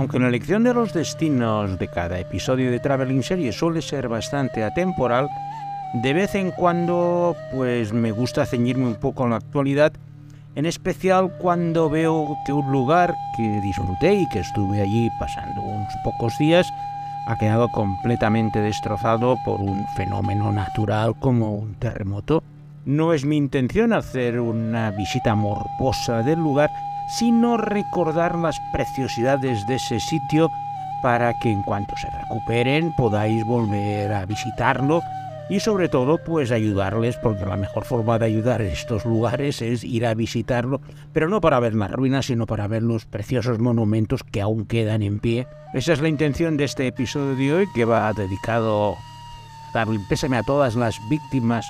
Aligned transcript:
Aunque 0.00 0.18
la 0.18 0.28
elección 0.28 0.64
de 0.64 0.72
los 0.72 0.94
destinos 0.94 1.78
de 1.78 1.86
cada 1.86 2.18
episodio 2.18 2.70
de 2.70 2.80
Traveling 2.80 3.22
Series 3.22 3.54
suele 3.54 3.82
ser 3.82 4.08
bastante 4.08 4.64
atemporal, 4.64 5.28
de 5.92 6.14
vez 6.14 6.34
en 6.34 6.52
cuando 6.52 7.36
pues 7.52 7.92
me 7.92 8.10
gusta 8.10 8.46
ceñirme 8.46 8.86
un 8.86 8.94
poco 8.94 9.26
a 9.26 9.28
la 9.28 9.36
actualidad, 9.36 9.92
en 10.54 10.64
especial 10.64 11.36
cuando 11.36 11.90
veo 11.90 12.34
que 12.46 12.52
un 12.54 12.72
lugar 12.72 13.14
que 13.36 13.60
disfruté 13.60 14.14
y 14.14 14.28
que 14.30 14.38
estuve 14.38 14.80
allí 14.80 15.10
pasando 15.18 15.60
unos 15.60 15.92
pocos 16.02 16.32
días 16.38 16.66
ha 17.26 17.36
quedado 17.36 17.68
completamente 17.68 18.58
destrozado 18.58 19.36
por 19.44 19.60
un 19.60 19.86
fenómeno 19.98 20.50
natural 20.50 21.14
como 21.20 21.56
un 21.56 21.74
terremoto. 21.74 22.42
No 22.86 23.12
es 23.12 23.26
mi 23.26 23.36
intención 23.36 23.92
hacer 23.92 24.40
una 24.40 24.92
visita 24.92 25.34
morbosa 25.34 26.22
del 26.22 26.38
lugar, 26.38 26.70
sino 27.10 27.56
recordar 27.56 28.36
las 28.36 28.60
preciosidades 28.72 29.66
de 29.66 29.74
ese 29.74 30.00
sitio 30.00 30.50
para 31.02 31.38
que 31.40 31.50
en 31.50 31.62
cuanto 31.62 31.96
se 31.96 32.08
recuperen 32.10 32.92
podáis 32.96 33.44
volver 33.44 34.12
a 34.12 34.26
visitarlo 34.26 35.02
y 35.48 35.58
sobre 35.58 35.88
todo 35.88 36.18
pues 36.18 36.52
ayudarles 36.52 37.16
porque 37.16 37.44
la 37.44 37.56
mejor 37.56 37.84
forma 37.84 38.18
de 38.20 38.26
ayudar 38.26 38.62
en 38.62 38.68
estos 38.68 39.04
lugares 39.04 39.60
es 39.60 39.82
ir 39.82 40.06
a 40.06 40.14
visitarlo, 40.14 40.80
pero 41.12 41.28
no 41.28 41.40
para 41.40 41.58
ver 41.58 41.74
las 41.74 41.90
ruinas, 41.90 42.26
sino 42.26 42.46
para 42.46 42.68
ver 42.68 42.84
los 42.84 43.04
preciosos 43.04 43.58
monumentos 43.58 44.22
que 44.22 44.40
aún 44.40 44.64
quedan 44.64 45.02
en 45.02 45.18
pie. 45.18 45.48
Esa 45.74 45.94
es 45.94 46.00
la 46.00 46.08
intención 46.08 46.56
de 46.56 46.64
este 46.64 46.86
episodio 46.86 47.34
de 47.34 47.52
hoy 47.52 47.66
que 47.74 47.84
va 47.84 48.12
dedicado 48.12 48.92
a 48.92 48.98
darle 49.74 49.98
pésame 50.08 50.36
a 50.36 50.44
todas 50.44 50.76
las 50.76 50.96
víctimas 51.08 51.68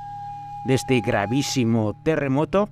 de 0.66 0.74
este 0.74 1.00
gravísimo 1.00 1.98
terremoto 2.05 2.68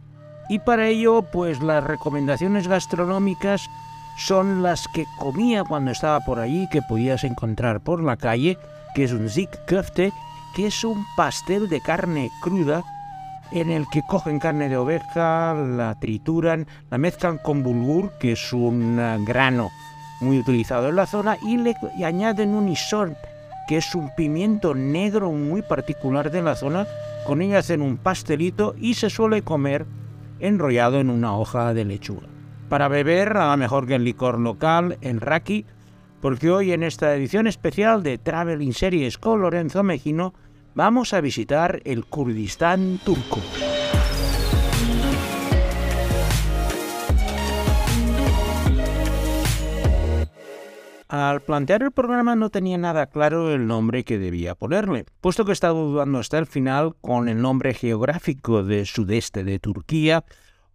y 0.48 0.58
para 0.58 0.88
ello 0.88 1.22
pues 1.22 1.62
las 1.62 1.84
recomendaciones 1.84 2.68
gastronómicas 2.68 3.68
son 4.16 4.62
las 4.62 4.88
que 4.88 5.06
comía 5.18 5.64
cuando 5.64 5.90
estaba 5.90 6.20
por 6.20 6.40
allí 6.40 6.68
que 6.70 6.82
podías 6.82 7.24
encontrar 7.24 7.80
por 7.80 8.02
la 8.02 8.16
calle 8.16 8.58
que 8.94 9.04
es 9.04 9.12
un 9.12 9.28
zik 9.28 9.50
köfte 9.66 10.12
que 10.54 10.66
es 10.66 10.84
un 10.84 11.04
pastel 11.16 11.68
de 11.68 11.80
carne 11.80 12.30
cruda 12.40 12.82
en 13.50 13.70
el 13.70 13.88
que 13.88 14.02
cogen 14.02 14.38
carne 14.38 14.68
de 14.68 14.76
oveja, 14.76 15.54
la 15.54 15.94
trituran, 15.98 16.66
la 16.90 16.98
mezclan 16.98 17.38
con 17.38 17.62
bulgur, 17.62 18.12
que 18.18 18.32
es 18.32 18.52
un 18.52 18.98
eh, 18.98 19.16
grano 19.26 19.70
muy 20.20 20.38
utilizado 20.38 20.88
en 20.88 20.96
la 20.96 21.06
zona, 21.06 21.38
y 21.42 21.56
le 21.56 21.74
añaden 22.04 22.54
un 22.54 22.68
isón, 22.68 23.16
que 23.66 23.78
es 23.78 23.94
un 23.94 24.14
pimiento 24.14 24.74
negro 24.74 25.30
muy 25.30 25.62
particular 25.62 26.30
de 26.30 26.42
la 26.42 26.56
zona. 26.56 26.86
Con 27.26 27.40
ella 27.42 27.58
hacen 27.58 27.82
un 27.82 27.96
pastelito 27.96 28.74
y 28.78 28.94
se 28.94 29.10
suele 29.10 29.42
comer 29.42 29.86
enrollado 30.40 31.00
en 31.00 31.10
una 31.10 31.36
hoja 31.36 31.74
de 31.74 31.84
lechuga. 31.84 32.26
Para 32.68 32.88
beber, 32.88 33.34
nada 33.34 33.56
mejor 33.56 33.86
que 33.86 33.94
el 33.94 34.04
licor 34.04 34.38
local, 34.38 34.98
en 35.00 35.20
raki, 35.20 35.64
porque 36.20 36.50
hoy 36.50 36.72
en 36.72 36.82
esta 36.82 37.14
edición 37.14 37.46
especial 37.46 38.02
de 38.02 38.18
Traveling 38.18 38.74
Series 38.74 39.18
con 39.18 39.40
Lorenzo 39.40 39.82
Mejino 39.82 40.34
vamos 40.74 41.14
a 41.14 41.20
visitar 41.20 41.80
el 41.84 42.04
Kurdistán 42.04 42.98
turco. 43.04 43.40
Al 51.08 51.40
plantear 51.40 51.82
el 51.82 51.90
programa 51.90 52.36
no 52.36 52.50
tenía 52.50 52.76
nada 52.76 53.06
claro 53.06 53.50
el 53.54 53.66
nombre 53.66 54.04
que 54.04 54.18
debía 54.18 54.54
ponerle, 54.54 55.06
puesto 55.22 55.46
que 55.46 55.52
he 55.52 55.54
estado 55.54 55.86
dudando 55.86 56.18
hasta 56.18 56.36
el 56.36 56.44
final 56.44 56.96
con 57.00 57.30
el 57.30 57.40
nombre 57.40 57.72
geográfico 57.72 58.62
de 58.62 58.84
sudeste 58.84 59.42
de 59.42 59.58
Turquía 59.58 60.26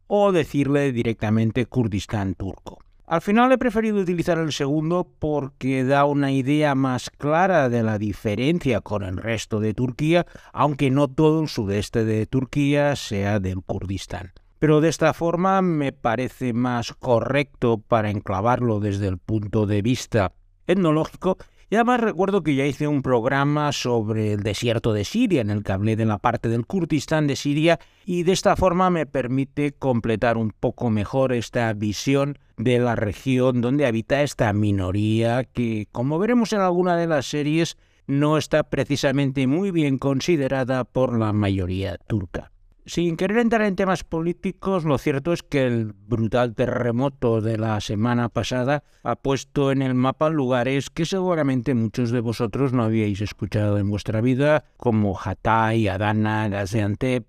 o 0.08 0.32
decirle 0.32 0.92
directamente 0.92 1.68
Kurdistán 1.68 2.34
turco. 2.34 2.80
Al 3.06 3.22
final 3.22 3.52
he 3.52 3.60
preferido 3.60 4.00
utilizar 4.00 4.40
el 4.40 4.52
segundo 4.52 5.08
porque 5.20 5.84
da 5.84 6.06
una 6.06 6.32
idea 6.32 6.74
más 6.74 7.12
clara 7.12 7.70
de 7.70 7.84
la 7.84 8.00
diferencia 8.00 8.82
con 8.82 9.04
el 9.04 9.18
resto 9.18 9.60
de 9.60 9.76
Turquía, 9.76 10.26
aunque 10.52 10.90
no 10.90 11.10
todo 11.10 11.44
el 11.44 11.48
sudeste 11.48 12.06
de 12.06 12.26
Turquía 12.26 12.96
sea 12.96 13.40
del 13.40 13.62
Kurdistán. 13.62 14.32
Pero 14.64 14.80
de 14.80 14.88
esta 14.88 15.14
forma 15.14 15.62
me 15.62 15.92
parece 15.92 16.54
más 16.54 16.94
correcto 16.94 17.80
para 17.86 18.10
enclavarlo 18.10 18.80
desde 18.80 19.10
el 19.10 19.18
punto 19.18 19.66
de 19.66 19.82
vista 19.82 20.32
etnológico 20.68 21.38
y 21.70 21.76
además 21.76 22.00
recuerdo 22.00 22.44
que 22.44 22.56
ya 22.56 22.66
hice 22.66 22.88
un 22.88 23.02
programa 23.02 23.74
sobre 23.74 24.32
el 24.32 24.40
desierto 24.42 24.94
de 24.94 25.04
Siria, 25.04 25.42
en 25.42 25.50
el 25.50 25.64
que 25.64 25.74
hablé 25.74 25.98
de 25.98 26.06
la 26.06 26.18
parte 26.18 26.48
del 26.48 26.66
Kurdistán 26.66 27.28
de 27.28 27.36
Siria, 27.36 27.78
y 28.06 28.24
de 28.24 28.32
esta 28.32 28.56
forma 28.56 28.90
me 28.90 29.06
permite 29.06 29.74
completar 29.74 30.38
un 30.38 30.52
poco 30.58 30.90
mejor 30.90 31.34
esta 31.34 31.74
visión 31.74 32.38
de 32.56 32.80
la 32.80 32.96
región 32.96 33.60
donde 33.60 33.86
habita 33.86 34.24
esta 34.24 34.54
minoría 34.54 35.44
que, 35.44 35.90
como 35.92 36.20
veremos 36.20 36.54
en 36.54 36.62
alguna 36.62 36.96
de 36.96 37.08
las 37.08 37.26
series, 37.26 37.76
no 38.08 38.38
está 38.38 38.64
precisamente 38.64 39.46
muy 39.46 39.72
bien 39.72 39.98
considerada 39.98 40.86
por 40.86 41.20
la 41.20 41.34
mayoría 41.34 41.98
turca. 41.98 42.53
Sin 42.86 43.16
querer 43.16 43.38
entrar 43.38 43.62
en 43.62 43.78
temas 43.78 44.04
políticos, 44.04 44.84
lo 44.84 44.98
cierto 44.98 45.32
es 45.32 45.42
que 45.42 45.66
el 45.66 45.94
brutal 45.94 46.54
terremoto 46.54 47.40
de 47.40 47.58
la 47.58 47.80
semana 47.80 48.28
pasada 48.28 48.84
ha 49.04 49.16
puesto 49.16 49.72
en 49.72 49.82
el 49.82 49.94
mapa 49.94 50.30
lugares 50.30 50.90
que 50.90 51.06
seguramente 51.06 51.76
muchos 51.76 52.12
de 52.12 52.20
vosotros 52.20 52.74
no 52.74 52.84
habíais 52.84 53.22
escuchado 53.22 53.78
en 53.78 53.90
vuestra 53.90 54.20
vida, 54.20 54.66
como 54.76 55.18
Hatay, 55.18 55.88
Adana, 55.88 56.50
Gaziantep 56.50 57.26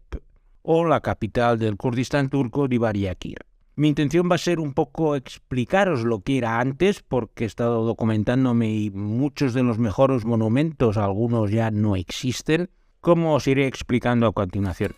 o 0.63 0.85
la 0.85 1.01
capital 1.01 1.57
del 1.57 1.77
Kurdistán 1.77 2.31
turco, 2.31 2.67
Diyarbakir. 2.67 3.39
Mi 3.77 3.89
intención 3.89 4.29
va 4.29 4.35
a 4.35 4.39
ser 4.39 4.59
un 4.59 4.75
poco 4.75 5.15
explicaros 5.15 6.03
lo 6.03 6.21
que 6.21 6.39
era 6.39 6.59
antes, 6.59 7.03
porque 7.03 7.45
he 7.45 7.47
estado 7.47 7.85
documentándome 7.85 8.71
y 8.71 8.91
muchos 8.91 9.55
de 9.55 9.63
los 9.63 9.79
mejores 9.79 10.25
monumentos, 10.25 10.97
algunos 10.97 11.53
ya 11.53 11.71
no 11.71 11.95
existen, 11.95 12.71
como 13.01 13.35
os 13.35 13.47
iré 13.47 13.69
explicando 13.69 14.27
a 14.27 14.33
continuación. 14.33 14.95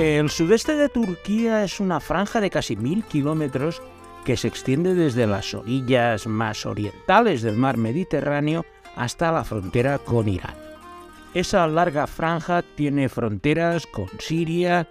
El 0.00 0.30
sudeste 0.30 0.76
de 0.76 0.88
Turquía 0.88 1.62
es 1.62 1.78
una 1.78 2.00
franja 2.00 2.40
de 2.40 2.48
casi 2.48 2.74
mil 2.74 3.04
kilómetros 3.04 3.82
que 4.24 4.38
se 4.38 4.48
extiende 4.48 4.94
desde 4.94 5.26
las 5.26 5.52
orillas 5.52 6.26
más 6.26 6.64
orientales 6.64 7.42
del 7.42 7.58
mar 7.58 7.76
Mediterráneo 7.76 8.64
hasta 8.96 9.30
la 9.30 9.44
frontera 9.44 9.98
con 9.98 10.26
Irán. 10.26 10.54
Esa 11.34 11.66
larga 11.66 12.06
franja 12.06 12.62
tiene 12.62 13.10
fronteras 13.10 13.86
con 13.86 14.08
Siria, 14.18 14.88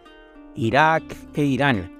Irak 0.53 1.03
e 1.33 1.43
Irán. 1.43 1.91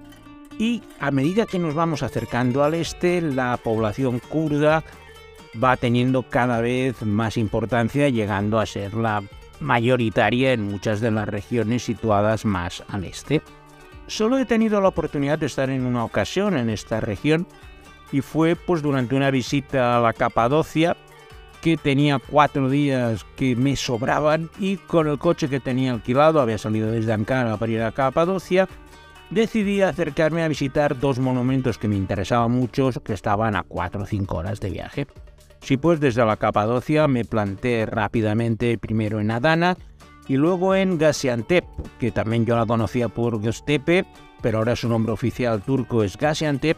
Y 0.60 0.84
a 1.00 1.10
medida 1.10 1.48
que 1.48 1.58
nos 1.58 1.74
vamos 1.74 2.04
acercando 2.04 2.64
al 2.64 2.76
este, 2.76 3.22
la 3.22 3.58
población 3.58 4.20
kurda 4.20 4.84
va 5.62 5.78
teniendo 5.78 6.30
cada 6.30 6.62
vez 6.62 7.02
más 7.02 7.38
importancia, 7.38 8.08
llegando 8.10 8.60
a 8.60 8.68
ser 8.68 8.94
la 8.94 9.24
mayoritaria 9.60 10.54
en 10.54 10.64
muchas 10.64 11.02
de 11.02 11.12
las 11.12 11.28
regiones 11.28 11.84
situadas 11.84 12.46
más 12.46 12.84
al 12.88 13.04
este. 13.04 13.42
Solo 14.08 14.38
he 14.38 14.46
tenido 14.46 14.82
la 14.82 14.88
oportunidad 14.88 15.38
de 15.38 15.46
estar 15.46 15.70
en 15.70 15.86
una 15.86 16.04
ocasión 16.04 16.58
en 16.58 16.70
esta 16.70 17.00
región 17.00 17.48
y 18.12 18.22
fue 18.22 18.56
pues 18.56 18.82
durante 18.82 19.16
una 19.16 19.32
visita 19.32 19.98
a 19.98 20.02
la 20.02 20.14
Capadocia 20.14 20.98
que 21.62 21.78
tenía 21.78 22.20
cuatro 22.20 22.70
días 22.70 23.26
que 23.36 23.56
me 23.56 23.76
sobraban 23.76 24.50
y 24.60 24.78
con 24.78 25.08
el 25.08 25.20
coche 25.20 25.50
que 25.50 25.60
tenía 25.60 25.92
alquilado, 25.92 26.40
había 26.40 26.58
salido 26.58 26.90
desde 26.90 27.14
Ankara 27.14 27.58
para 27.58 27.72
ir 27.72 27.82
a 27.82 27.92
Capadocia, 27.92 28.68
decidí 29.30 29.82
acercarme 29.82 30.44
a 30.44 30.48
visitar 30.48 30.98
dos 30.98 31.20
monumentos 31.20 31.78
que 31.78 31.88
me 31.88 31.96
interesaban 31.96 32.52
mucho 32.52 32.92
que 33.04 33.14
estaban 33.14 33.56
a 33.56 33.64
4 33.64 34.02
o 34.02 34.06
5 34.06 34.38
horas 34.38 34.60
de 34.60 34.70
viaje. 34.70 35.08
Sí, 35.62 35.78
pues 35.78 36.00
desde 36.00 36.26
la 36.26 36.38
Capadocia 36.38 37.08
me 37.08 37.26
planté 37.26 37.86
rápidamente 37.86 38.78
primero 38.78 39.20
en 39.20 39.32
Adana 39.32 39.78
y 40.28 40.38
luego 40.38 40.76
en 40.76 40.98
Gaziantep, 40.98 41.66
que 42.00 42.12
también 42.12 42.46
yo 42.46 42.56
la 42.56 42.66
conocía 42.66 43.10
por 43.10 43.42
Göztepe, 43.42 44.06
pero 44.42 44.60
ahora 44.60 44.76
su 44.76 44.88
nombre 44.88 45.12
oficial 45.12 45.62
turco 45.62 46.04
es 46.04 46.18
Gaziantep, 46.18 46.78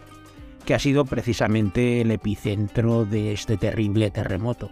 que 0.65 0.73
ha 0.73 0.79
sido 0.79 1.05
precisamente 1.05 2.01
el 2.01 2.11
epicentro 2.11 3.05
de 3.05 3.33
este 3.33 3.57
terrible 3.57 4.11
terremoto. 4.11 4.71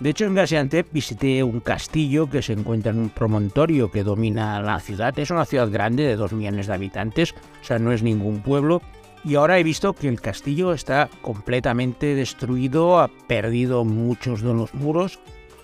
De 0.00 0.10
hecho, 0.10 0.24
en 0.24 0.34
Gaziantep 0.34 0.90
visité 0.92 1.44
un 1.44 1.60
castillo 1.60 2.28
que 2.28 2.40
se 2.40 2.54
encuentra 2.54 2.90
en 2.90 2.98
un 2.98 3.10
promontorio 3.10 3.90
que 3.90 4.02
domina 4.02 4.62
la 4.62 4.80
ciudad. 4.80 5.16
Es 5.18 5.30
una 5.30 5.44
ciudad 5.44 5.70
grande 5.70 6.04
de 6.04 6.16
dos 6.16 6.32
millones 6.32 6.68
de 6.68 6.74
habitantes, 6.74 7.34
o 7.60 7.64
sea, 7.64 7.78
no 7.78 7.92
es 7.92 8.02
ningún 8.02 8.40
pueblo, 8.40 8.80
y 9.24 9.34
ahora 9.34 9.58
he 9.58 9.62
visto 9.62 9.92
que 9.92 10.08
el 10.08 10.20
castillo 10.20 10.72
está 10.72 11.10
completamente 11.22 12.14
destruido, 12.14 12.98
ha 12.98 13.08
perdido 13.28 13.84
muchos 13.84 14.40
de 14.40 14.54
los 14.54 14.74
muros 14.74 15.18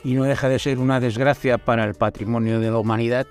y 0.04 0.14
no 0.14 0.24
deja 0.24 0.48
de 0.48 0.58
ser 0.58 0.78
una 0.78 1.00
desgracia 1.00 1.58
para 1.58 1.84
el 1.84 1.94
patrimonio 1.94 2.60
de 2.60 2.70
la 2.70 2.78
humanidad 2.78 3.26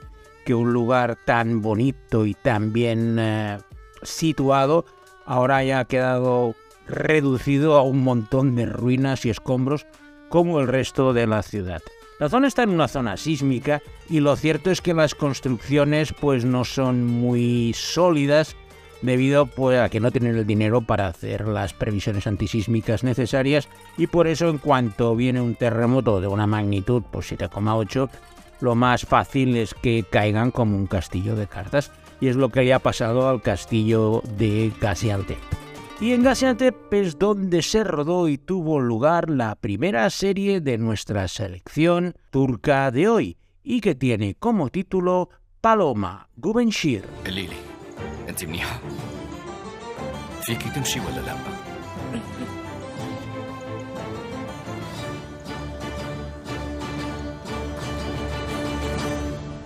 que 0.46 0.54
un 0.54 0.74
lugar 0.74 1.18
tan 1.26 1.62
bonito 1.62 2.26
y 2.26 2.34
tan 2.34 2.74
bien 2.74 3.18
eh, 3.20 3.58
situado 4.04 4.86
ahora 5.26 5.58
haya 5.58 5.86
quedado 5.86 6.56
reducido 6.88 7.76
a 7.76 7.84
un 7.84 8.04
montón 8.04 8.56
de 8.56 8.66
ruinas 8.66 9.26
y 9.26 9.30
escombros 9.30 9.86
como 10.30 10.60
el 10.60 10.68
resto 10.68 11.14
de 11.14 11.28
la 11.28 11.44
ciudad. 11.44 11.82
La 12.20 12.30
zona 12.30 12.48
está 12.48 12.64
en 12.64 12.70
una 12.70 12.88
zona 12.88 13.18
sísmica 13.18 13.82
y 14.10 14.20
lo 14.22 14.36
cierto 14.36 14.72
es 14.72 14.82
que 14.82 14.94
las 14.94 15.16
construcciones 15.16 16.14
pues 16.14 16.46
no 16.46 16.64
son 16.64 17.06
muy 17.06 17.74
sólidas 17.76 18.56
debido 19.06 19.46
pues, 19.46 19.80
a 19.80 19.90
que 19.90 20.00
no 20.00 20.12
tienen 20.12 20.36
el 20.36 20.46
dinero 20.46 20.82
para 20.82 21.08
hacer 21.08 21.48
las 21.48 21.74
previsiones 21.74 22.28
antisísmicas 22.28 23.04
necesarias 23.04 23.70
y 23.98 24.08
por 24.08 24.28
eso 24.28 24.50
en 24.50 24.58
cuanto 24.58 25.16
viene 25.16 25.42
un 25.42 25.56
terremoto 25.56 26.20
de 26.20 26.28
una 26.28 26.48
magnitud 26.48 27.04
pues 27.12 27.32
7,8 27.32 28.10
lo 28.62 28.76
más 28.76 29.06
fácil 29.06 29.58
es 29.58 29.74
que 29.74 30.06
caigan 30.10 30.52
como 30.52 30.78
un 30.78 30.88
castillo 30.88 31.36
de 31.36 31.48
cartas 31.48 31.92
y 32.22 32.28
es 32.28 32.36
lo 32.36 32.50
que 32.50 32.64
le 32.64 32.74
ha 32.74 32.80
pasado 32.80 33.28
al 33.30 33.42
castillo 33.42 34.22
de 34.38 34.72
Gaziantep. 34.80 35.38
Y 36.00 36.12
en 36.12 36.24
Gaziantep 36.24 36.94
es 36.94 37.18
donde 37.18 37.62
se 37.62 37.84
rodó 37.84 38.28
y 38.28 38.38
tuvo 38.38 38.80
lugar 38.80 39.30
la 39.30 39.56
primera 39.56 40.10
serie 40.10 40.62
de 40.62 40.78
nuestra 40.78 41.28
selección 41.28 42.16
turca 42.32 42.92
de 42.92 43.08
hoy 43.08 43.38
y 43.64 43.82
que 43.82 43.96
tiene 43.96 44.36
como 44.36 44.70
título 44.70 45.30
Paloma 45.62 46.30
Gubenshir. 46.36 47.04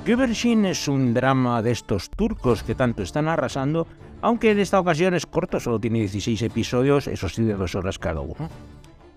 Güvercin 0.05 0.65
es 0.65 0.87
un 0.87 1.13
drama 1.13 1.61
de 1.61 1.71
estos 1.71 2.09
turcos 2.09 2.63
que 2.63 2.73
tanto 2.73 3.03
están 3.03 3.27
arrasando, 3.27 3.85
aunque 4.21 4.51
en 4.51 4.59
esta 4.59 4.79
ocasión 4.79 5.13
es 5.13 5.25
corto, 5.25 5.59
solo 5.59 5.79
tiene 5.79 5.99
16 5.99 6.41
episodios, 6.41 7.07
eso 7.07 7.29
sí, 7.29 7.43
de 7.43 7.53
dos 7.53 7.75
horas 7.75 7.99
cada 7.99 8.21
uno. 8.21 8.49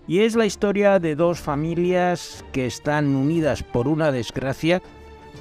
Y 0.07 0.19
es 0.19 0.35
la 0.35 0.45
historia 0.45 0.99
de 0.99 1.15
dos 1.15 1.39
familias 1.39 2.45
que 2.51 2.65
están 2.65 3.15
unidas 3.15 3.63
por 3.63 3.87
una 3.87 4.11
desgracia 4.11 4.81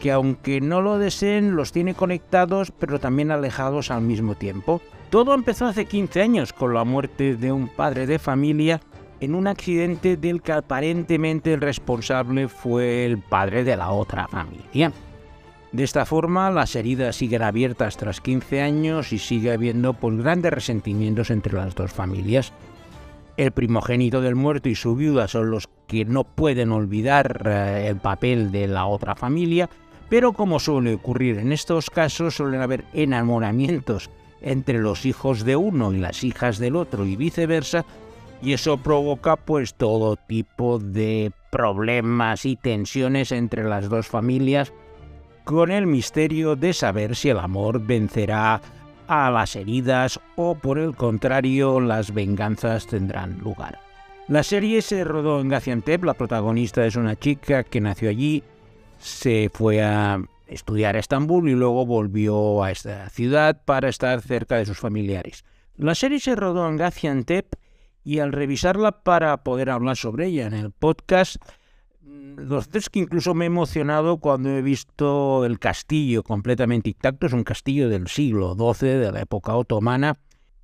que 0.01 0.13
aunque 0.13 0.61
no 0.61 0.81
lo 0.81 0.99
deseen 0.99 1.57
los 1.57 1.73
tiene 1.73 1.95
conectados 1.95 2.73
pero 2.73 2.99
también 2.99 3.31
alejados 3.31 3.91
al 3.91 4.03
mismo 4.03 4.35
tiempo. 4.35 4.81
Todo 5.11 5.35
empezó 5.35 5.67
hace 5.67 5.85
15 5.85 6.23
años 6.23 6.53
con 6.53 6.73
la 6.73 6.85
muerte 6.85 7.37
de 7.37 7.53
un 7.53 7.69
padre 7.69 8.07
de 8.07 8.19
familia 8.19 8.81
en 9.21 9.35
un 9.35 9.47
accidente 9.47 10.17
del 10.17 10.43
que 10.43 10.53
aparentemente 10.53 11.53
el 11.53 11.61
responsable 11.61 12.49
fue 12.49 13.05
el 13.05 13.19
padre 13.19 13.63
de 13.63 13.77
la 13.77 13.91
otra 13.91 14.27
familia. 14.27 14.93
De 15.71 15.85
esta 15.85 16.05
forma, 16.05 16.51
las 16.51 16.77
heridas 16.77 17.17
siguen 17.17 17.43
abiertas 17.43 17.97
tras 17.97 18.21
15 18.21 18.61
años 18.61 19.13
y 19.13 19.19
sigue 19.19 19.53
habiendo 19.53 19.95
pues, 19.95 20.19
grandes 20.19 20.53
resentimientos 20.53 21.31
entre 21.31 21.55
las 21.55 21.75
dos 21.75 21.93
familias. 21.93 22.53
El 23.39 23.53
primogénito 23.53 24.21
del 24.21 24.35
muerto 24.35 24.69
y 24.69 24.75
su 24.75 24.97
viuda 24.97 25.29
son 25.29 25.51
los 25.51 25.71
que 25.87 26.05
no 26.05 26.25
pueden 26.25 26.73
olvidar 26.73 27.43
eh, 27.47 27.87
el 27.89 27.97
papel 27.97 28.53
de 28.53 28.67
la 28.67 28.85
otra 28.85 29.15
familia, 29.15 29.71
pero 30.13 30.35
como 30.35 30.61
suele 30.61 30.93
ocurrir 30.93 31.39
en 31.39 31.53
estos 31.53 31.89
casos, 31.89 32.35
suelen 32.35 32.61
haber 32.61 32.85
enamoramientos 32.93 34.11
entre 34.43 34.79
los 34.79 35.07
hijos 35.07 35.43
de 35.47 35.57
uno 35.57 35.95
y 35.95 35.97
las 35.97 36.23
hijas 36.23 36.59
del 36.59 36.77
otro 36.77 37.07
y 37.07 37.17
viceversa, 37.17 37.87
y 38.43 38.53
eso 38.53 38.77
provoca 38.77 39.37
pues 39.37 39.73
todo 39.73 40.17
tipo 40.17 40.79
de 40.79 41.33
problemas 41.51 42.45
y 42.45 42.57
tensiones 42.57 43.33
entre 43.33 43.65
las 43.65 43.89
dos 43.89 44.07
familias 44.07 44.75
con 45.45 45.71
el 45.71 45.87
misterio 45.87 46.57
de 46.57 46.75
saber 46.75 47.17
si 47.17 47.31
el 47.31 47.39
amor 47.39 47.81
vencerá 47.81 48.61
a 49.09 49.31
las 49.31 49.57
heridas 49.57 50.21
o 50.37 50.55
por 50.55 50.79
el 50.79 50.95
contrario 50.95 51.81
las 51.81 52.13
venganzas 52.13 52.87
tendrán 52.87 53.39
lugar. 53.39 53.79
La 54.29 54.43
serie 54.43 54.83
se 54.83 55.05
rodó 55.05 55.41
en 55.41 55.49
Gaziantep, 55.49 56.05
la 56.05 56.13
protagonista 56.13 56.85
es 56.85 56.97
una 56.97 57.17
chica 57.17 57.65
que 57.65 57.81
nació 57.81 58.11
allí, 58.11 58.45
se 59.03 59.51
fue 59.53 59.83
a 59.83 60.23
estudiar 60.47 60.97
a 60.97 61.01
Estambul 61.01 61.49
y 61.49 61.55
luego 61.55 61.85
volvió 61.85 62.63
a 62.63 62.71
esta 62.71 63.09
ciudad 63.11 63.63
para 63.65 63.89
estar 63.89 64.21
cerca 64.21 64.57
de 64.57 64.67
sus 64.67 64.79
familiares. 64.79 65.45
La 65.77 65.95
serie 65.95 66.21
se 66.21 66.37
rodó 66.37 66.69
en 66.69 66.77
Gaziantep 66.77 67.55
y 68.05 68.19
al 68.21 68.33
revisarla 68.33 69.03
para 69.03 69.43
poder 69.43 69.71
hablar 69.71 69.97
sobre 69.97 70.27
ella 70.27 70.47
en 70.47 70.55
el 70.55 70.71
podcast, 70.71 71.37
los 72.03 72.69
tres 72.69 72.91
que 72.91 73.01
incluso 73.01 73.35
me 73.35 73.45
he 73.45 73.47
emocionado 73.47 74.19
cuando 74.19 74.51
he 74.51 74.63
visto 74.63 75.45
el 75.45 75.59
castillo 75.59 76.23
completamente 76.23 76.91
intacto. 76.91 77.27
Es 77.27 77.33
un 77.33 77.45
castillo 77.45 77.89
del 77.89 78.09
siglo 78.09 78.55
XII, 78.55 78.89
de 78.89 79.13
la 79.13 79.21
época 79.21 79.55
otomana. 79.55 80.19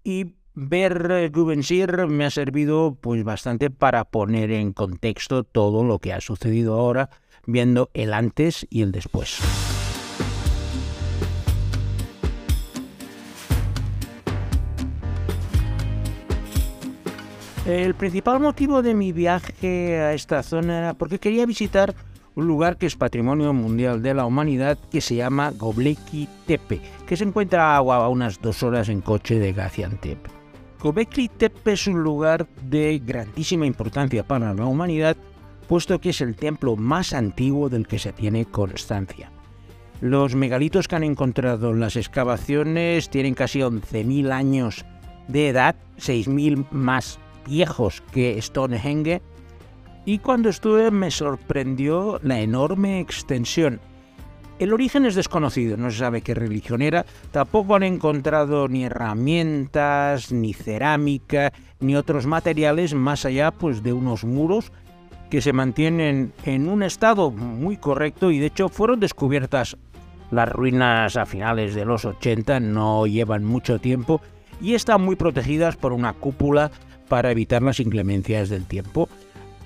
Y 0.04 0.34
ver 0.54 1.30
Gubensir 1.30 2.06
me 2.08 2.24
ha 2.24 2.30
servido 2.30 2.98
pues 3.00 3.22
bastante 3.24 3.70
para 3.70 4.04
poner 4.04 4.50
en 4.50 4.72
contexto 4.72 5.44
todo 5.44 5.84
lo 5.84 6.00
que 6.00 6.12
ha 6.12 6.20
sucedido 6.20 6.74
ahora, 6.74 7.10
viendo 7.48 7.90
el 7.94 8.12
antes 8.12 8.66
y 8.70 8.82
el 8.82 8.92
después. 8.92 9.40
El 17.66 17.94
principal 17.94 18.40
motivo 18.40 18.82
de 18.82 18.94
mi 18.94 19.12
viaje 19.12 19.98
a 19.98 20.14
esta 20.14 20.42
zona 20.42 20.78
era 20.78 20.94
porque 20.94 21.18
quería 21.18 21.44
visitar 21.44 21.94
un 22.34 22.46
lugar 22.46 22.76
que 22.76 22.86
es 22.86 22.96
patrimonio 22.96 23.52
mundial 23.52 24.00
de 24.00 24.14
la 24.14 24.24
humanidad 24.24 24.78
que 24.90 25.00
se 25.00 25.16
llama 25.16 25.52
Göbekli 25.52 26.28
Tepe, 26.46 26.80
que 27.06 27.16
se 27.16 27.24
encuentra 27.24 27.76
a 27.76 28.08
unas 28.08 28.40
dos 28.40 28.62
horas 28.62 28.88
en 28.88 29.00
coche 29.00 29.38
de 29.38 29.52
Gaziantep. 29.52 30.18
Göbekli 30.82 31.28
Tepe 31.28 31.72
es 31.72 31.86
un 31.86 32.02
lugar 32.02 32.46
de 32.62 33.02
grandísima 33.04 33.66
importancia 33.66 34.22
para 34.22 34.54
la 34.54 34.64
humanidad, 34.64 35.16
puesto 35.68 36.00
que 36.00 36.10
es 36.10 36.20
el 36.20 36.34
templo 36.34 36.76
más 36.76 37.12
antiguo 37.12 37.68
del 37.68 37.86
que 37.86 37.98
se 37.98 38.12
tiene 38.12 38.46
constancia. 38.46 39.30
Los 40.00 40.34
megalitos 40.34 40.88
que 40.88 40.96
han 40.96 41.04
encontrado 41.04 41.70
en 41.70 41.80
las 41.80 41.96
excavaciones 41.96 43.10
tienen 43.10 43.34
casi 43.34 43.60
11.000 43.60 44.32
años 44.32 44.84
de 45.28 45.48
edad, 45.48 45.76
6.000 45.98 46.70
más 46.70 47.18
viejos 47.46 48.02
que 48.12 48.40
Stonehenge 48.40 49.22
y 50.04 50.18
cuando 50.18 50.48
estuve 50.48 50.90
me 50.90 51.10
sorprendió 51.10 52.18
la 52.22 52.40
enorme 52.40 53.00
extensión. 53.00 53.80
El 54.58 54.72
origen 54.72 55.04
es 55.04 55.14
desconocido, 55.14 55.76
no 55.76 55.90
se 55.90 55.98
sabe 55.98 56.22
qué 56.22 56.34
religión 56.34 56.82
era, 56.82 57.04
tampoco 57.30 57.76
han 57.76 57.84
encontrado 57.84 58.68
ni 58.68 58.84
herramientas, 58.84 60.32
ni 60.32 60.52
cerámica, 60.52 61.52
ni 61.78 61.94
otros 61.94 62.26
materiales 62.26 62.94
más 62.94 63.24
allá 63.24 63.50
pues, 63.52 63.82
de 63.82 63.92
unos 63.92 64.24
muros 64.24 64.72
que 65.30 65.40
se 65.40 65.52
mantienen 65.52 66.32
en 66.44 66.68
un 66.68 66.82
estado 66.82 67.30
muy 67.30 67.76
correcto 67.76 68.30
y 68.30 68.38
de 68.38 68.46
hecho 68.46 68.68
fueron 68.68 69.00
descubiertas 69.00 69.76
las 70.30 70.48
ruinas 70.48 71.16
a 71.16 71.26
finales 71.26 71.74
de 71.74 71.84
los 71.84 72.04
80, 72.04 72.60
no 72.60 73.06
llevan 73.06 73.44
mucho 73.44 73.78
tiempo 73.78 74.20
y 74.60 74.74
están 74.74 75.02
muy 75.02 75.16
protegidas 75.16 75.76
por 75.76 75.92
una 75.92 76.12
cúpula 76.12 76.70
para 77.08 77.30
evitar 77.30 77.62
las 77.62 77.80
inclemencias 77.80 78.48
del 78.48 78.66
tiempo. 78.66 79.08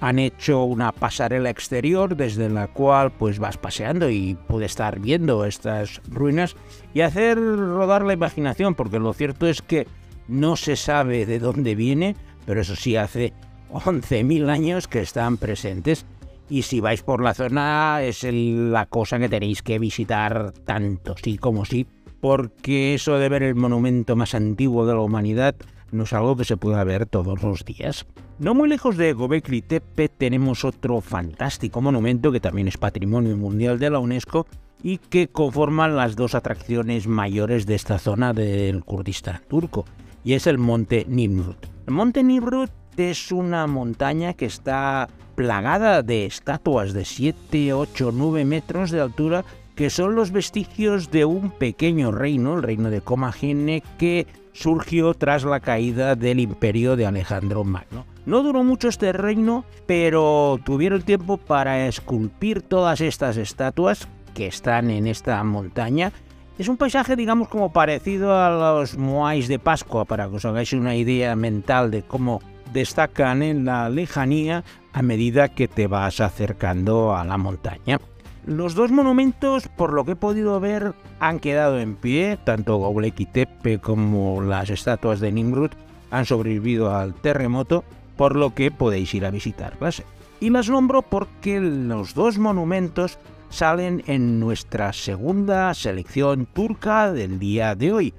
Han 0.00 0.19
hecho 0.19 0.64
una 0.64 0.90
pasarela 0.90 1.50
exterior 1.50 2.16
desde 2.16 2.49
la 2.49 2.69
cual 2.69 3.12
pues 3.12 3.38
vas 3.38 3.57
paseando 3.57 4.11
y 4.11 4.37
puedes 4.49 4.73
estar 4.73 4.99
viendo 4.99 5.45
estas 5.45 6.00
ruinas 6.09 6.57
y 6.92 7.02
hacer 7.02 7.38
rodar 7.38 8.04
la 8.04 8.12
imaginación, 8.12 8.75
porque 8.75 8.99
lo 8.99 9.12
cierto 9.12 9.47
es 9.47 9.62
que 9.62 9.87
no 10.26 10.57
se 10.57 10.76
sabe 10.76 11.25
de 11.25 11.38
dónde 11.38 11.75
viene, 11.75 12.16
pero 12.47 12.61
eso 12.61 12.75
sí 12.75 12.97
hace 12.97 13.33
11.000 13.73 14.49
años 14.49 14.88
que 14.88 15.00
están 15.00 15.37
presentes 15.37 16.05
y 16.49 16.62
si 16.62 16.81
vais 16.81 17.02
por 17.02 17.23
la 17.23 17.35
zona 17.35 18.02
es 18.02 18.25
la 18.25 18.87
cosa 18.87 19.19
que 19.19 19.29
tenéis 19.29 19.62
que 19.62 19.79
visitar 19.79 20.52
tanto 20.64 21.14
sí 21.17 21.38
como 21.38 21.64
sí, 21.64 21.87
porque 22.21 22.95
eso 22.95 23.19
de 23.19 23.29
ver 23.29 23.43
el 23.43 23.55
monumento 23.55 24.17
más 24.17 24.35
antiguo 24.35 24.87
de 24.87 24.95
la 24.95 25.00
humanidad 25.00 25.55
no 25.91 26.05
es 26.05 26.12
algo 26.12 26.37
que 26.37 26.45
se 26.45 26.57
pueda 26.57 26.85
ver 26.85 27.07
todos 27.07 27.43
los 27.43 27.64
días. 27.64 28.07
No 28.38 28.55
muy 28.55 28.69
lejos 28.69 28.97
de 28.97 29.12
Gobekli 29.12 29.62
Tepe 29.62 30.09
tenemos 30.09 30.64
otro 30.64 31.00
fantástico 31.00 31.81
monumento 31.81 32.33
que 32.33 32.41
también 32.41 32.69
es 32.69 32.76
patrimonio 32.76 33.37
mundial 33.37 33.79
de 33.79 33.91
la 33.91 33.99
UNESCO 33.99 34.47
y 34.83 34.99
que 34.99 35.29
conforman 35.29 35.97
las 35.97 36.17
dos 36.17 36.35
atracciones 36.35 37.07
mayores 37.07 37.67
de 37.67 37.76
esta 37.76 37.99
zona 37.99 38.33
del 38.33 38.85
Kurdistán 38.85 39.41
turco, 39.49 39.85
y 40.25 40.33
es 40.35 40.47
el 40.47 40.59
monte 40.59 41.07
Nimrut. 41.09 41.67
El 41.87 41.95
monte 41.95 42.23
Nimrut 42.23 42.71
es 42.96 43.32
una 43.32 43.66
montaña 43.66 44.34
que 44.34 44.46
está 44.46 45.08
plagada 45.34 46.02
de 46.02 46.26
estatuas 46.26 46.92
de 46.92 47.04
7, 47.04 47.72
8, 47.72 48.11
9 48.12 48.44
metros 48.44 48.90
de 48.90 49.00
altura 49.00 49.44
que 49.75 49.90
son 49.90 50.14
los 50.14 50.32
vestigios 50.32 51.11
de 51.11 51.25
un 51.25 51.50
pequeño 51.50 52.12
reino, 52.12 52.56
el 52.56 52.62
reino 52.62 52.90
de 52.90 53.00
Comagene, 53.00 53.82
que 53.99 54.26
surgió 54.52 55.14
tras 55.14 55.44
la 55.44 55.61
caída 55.61 56.14
del 56.14 56.40
imperio 56.40 56.94
de 56.96 57.06
Alejandro 57.06 57.64
Magno. 57.64 58.04
No 58.26 58.42
duró 58.42 58.62
mucho 58.62 58.88
este 58.88 59.12
reino, 59.12 59.64
pero 59.87 60.61
tuvieron 60.64 61.02
tiempo 61.02 61.38
para 61.38 61.87
esculpir 61.87 62.62
todas 62.62 63.00
estas 63.00 63.37
estatuas 63.37 64.06
que 64.34 64.46
están 64.46 64.90
en 64.90 65.06
esta 65.06 65.42
montaña. 65.42 66.12
Es 66.58 66.68
un 66.68 66.76
paisaje, 66.76 67.16
digamos, 67.16 67.49
como 67.49 67.72
parecido 67.72 68.37
a 68.37 68.50
los 68.50 68.96
Moais 68.99 69.49
de 69.49 69.58
Pascua, 69.58 70.04
para 70.04 70.28
que 70.28 70.37
os 70.37 70.44
hagáis 70.44 70.72
una 70.75 70.94
idea 70.94 71.34
mental 71.34 71.90
de 71.90 72.02
cómo 72.02 72.40
destacan 72.73 73.43
en 73.43 73.64
la 73.64 73.88
lejanía, 73.88 74.64
a 74.93 75.02
medida 75.02 75.49
que 75.49 75.69
te 75.69 75.87
vas 75.87 76.21
acercando 76.21 77.17
a 77.17 77.25
la 77.25 77.38
montaña. 77.38 77.99
Los 78.45 78.75
dos 78.75 78.91
monumentos, 78.91 79.69
por 79.69 79.93
lo 79.93 80.05
que 80.05 80.12
he 80.12 80.17
podido 80.17 80.59
ver, 80.59 80.95
han 81.21 81.38
quedado 81.38 81.79
en 81.79 81.95
pie, 81.95 82.38
tanto 82.45 82.81
Göbekli 82.81 83.26
Tepe 83.26 83.79
como 83.79 84.43
las 84.43 84.69
estatuas 84.71 85.21
de 85.21 85.31
Nimrud 85.31 85.71
han 86.11 86.26
sobrevivido 86.26 86.95
al 86.95 87.14
terremoto, 87.14 87.85
por 88.17 88.37
lo 88.37 88.55
que 88.55 88.71
podéis 88.71 89.14
ir 89.14 89.25
a 89.25 89.31
visitarlas. 89.31 90.02
Y 90.41 90.50
las 90.50 90.69
nombro 90.69 91.02
porque 91.02 91.61
los 91.61 92.14
dos 92.14 92.38
monumentos 92.38 93.19
salen 93.49 94.02
en 94.07 94.41
nuestra 94.41 94.93
segunda 94.93 95.73
selección 95.75 96.47
turca 96.47 97.12
del 97.12 97.38
día 97.38 97.75
de 97.75 97.93
hoy, 97.93 98.14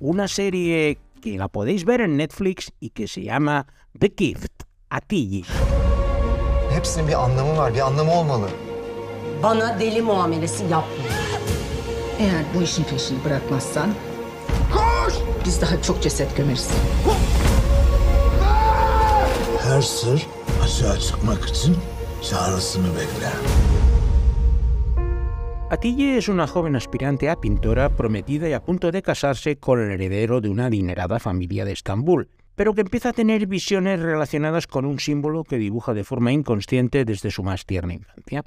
una 0.00 0.26
serie 0.26 0.98
que 1.20 1.38
la 1.38 1.48
podéis 1.48 1.84
ver 1.84 2.00
en 2.00 2.16
Netflix 2.16 2.72
y 2.80 2.90
que 2.90 3.06
se 3.06 3.22
llama 3.22 3.66
The 3.98 4.06
Gift, 4.06 4.64
Atilli. 4.90 5.42
Hepsinin 6.70 7.08
bir 7.08 7.24
anlamı 7.24 7.56
var, 7.56 7.74
bir 7.74 7.80
anlamı 7.80 8.12
olmalı. 8.12 8.48
Bana 9.42 9.80
deli 9.80 10.02
muamelesi 10.02 10.62
yapma. 10.64 11.04
Eğer 12.18 12.44
bu 12.54 12.62
işin 12.62 12.84
peşini 12.84 13.24
bırakmazsan... 13.24 13.90
Biz 15.44 15.60
daha 15.60 15.82
çok 15.82 16.02
ceset 16.02 16.36
gömeriz. 16.36 16.70
Her 19.62 19.82
sır 19.82 20.26
açığa 20.64 20.98
çıkmak 20.98 21.48
için 21.48 21.76
çağrısını 22.30 22.88
bekler. 22.94 23.32
Atille 25.70 26.16
es 26.16 26.28
una 26.28 26.46
joven 26.46 26.74
aspirante 26.74 27.30
a 27.30 27.40
pintora 27.40 27.88
prometida 27.88 28.48
y 28.48 28.56
a 28.56 28.60
punto 28.60 28.92
de 28.92 29.02
casarse 29.02 29.56
con 29.62 29.78
el 29.78 29.90
heredero 29.90 30.42
de 30.42 30.48
una 30.48 30.66
adinerada 30.66 31.18
familia 31.18 31.66
de 31.66 31.72
Estambul, 31.72 32.24
pero 32.60 32.74
que 32.74 32.82
empieza 32.82 33.08
a 33.08 33.12
tener 33.14 33.46
visiones 33.46 34.00
relacionadas 34.00 34.66
con 34.66 34.84
un 34.84 35.00
símbolo 35.00 35.44
que 35.44 35.56
dibuja 35.56 35.94
de 35.94 36.04
forma 36.04 36.30
inconsciente 36.30 37.06
desde 37.06 37.30
su 37.30 37.42
más 37.42 37.64
tierna 37.64 37.94
infancia. 37.94 38.44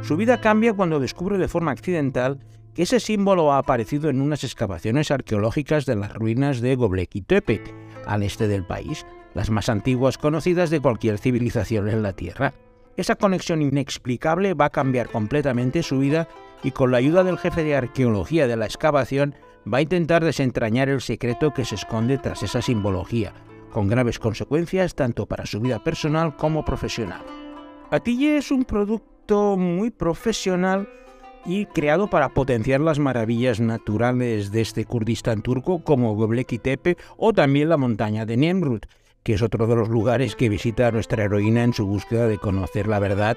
Su 0.00 0.16
vida 0.16 0.40
cambia 0.40 0.72
cuando 0.72 0.98
descubre 0.98 1.36
de 1.36 1.46
forma 1.46 1.72
accidental 1.72 2.40
que 2.74 2.84
ese 2.84 3.00
símbolo 3.00 3.52
ha 3.52 3.58
aparecido 3.58 4.08
en 4.08 4.22
unas 4.22 4.44
excavaciones 4.44 5.10
arqueológicas 5.10 5.84
de 5.84 5.96
las 5.96 6.14
ruinas 6.14 6.62
de 6.62 6.74
Göbekli 6.74 7.20
Tepe, 7.20 7.62
al 8.06 8.22
este 8.22 8.48
del 8.48 8.64
país, 8.64 9.04
las 9.34 9.50
más 9.50 9.68
antiguas 9.68 10.16
conocidas 10.16 10.70
de 10.70 10.80
cualquier 10.80 11.18
civilización 11.18 11.90
en 11.90 12.02
la 12.02 12.14
Tierra. 12.14 12.54
Esa 12.96 13.16
conexión 13.16 13.60
inexplicable 13.60 14.54
va 14.54 14.64
a 14.64 14.70
cambiar 14.70 15.10
completamente 15.10 15.82
su 15.82 15.98
vida 15.98 16.28
y 16.62 16.70
con 16.70 16.92
la 16.92 16.96
ayuda 16.96 17.24
del 17.24 17.36
jefe 17.36 17.62
de 17.62 17.76
arqueología 17.76 18.46
de 18.46 18.56
la 18.56 18.64
excavación 18.64 19.34
va 19.66 19.78
a 19.78 19.82
intentar 19.82 20.24
desentrañar 20.24 20.88
el 20.88 21.00
secreto 21.00 21.52
que 21.52 21.64
se 21.64 21.74
esconde 21.74 22.18
tras 22.18 22.42
esa 22.42 22.62
simbología, 22.62 23.32
con 23.70 23.88
graves 23.88 24.18
consecuencias 24.18 24.94
tanto 24.94 25.26
para 25.26 25.46
su 25.46 25.60
vida 25.60 25.82
personal 25.82 26.36
como 26.36 26.64
profesional. 26.64 27.22
Atille 27.90 28.36
es 28.36 28.50
un 28.50 28.64
producto 28.64 29.56
muy 29.56 29.90
profesional 29.90 30.88
y 31.44 31.66
creado 31.66 32.10
para 32.10 32.30
potenciar 32.30 32.80
las 32.80 32.98
maravillas 32.98 33.60
naturales 33.60 34.50
de 34.52 34.60
este 34.60 34.84
Kurdistán 34.84 35.42
turco 35.42 35.82
como 35.82 36.16
Göbekli 36.16 36.58
Tepe 36.58 36.96
o 37.16 37.32
también 37.32 37.68
la 37.68 37.76
montaña 37.76 38.26
de 38.26 38.36
Nemrut, 38.36 38.86
que 39.22 39.34
es 39.34 39.42
otro 39.42 39.66
de 39.66 39.76
los 39.76 39.88
lugares 39.88 40.36
que 40.36 40.48
visita 40.48 40.90
nuestra 40.90 41.24
heroína 41.24 41.62
en 41.64 41.72
su 41.72 41.86
búsqueda 41.86 42.28
de 42.28 42.38
conocer 42.38 42.86
la 42.86 42.98
verdad 42.98 43.36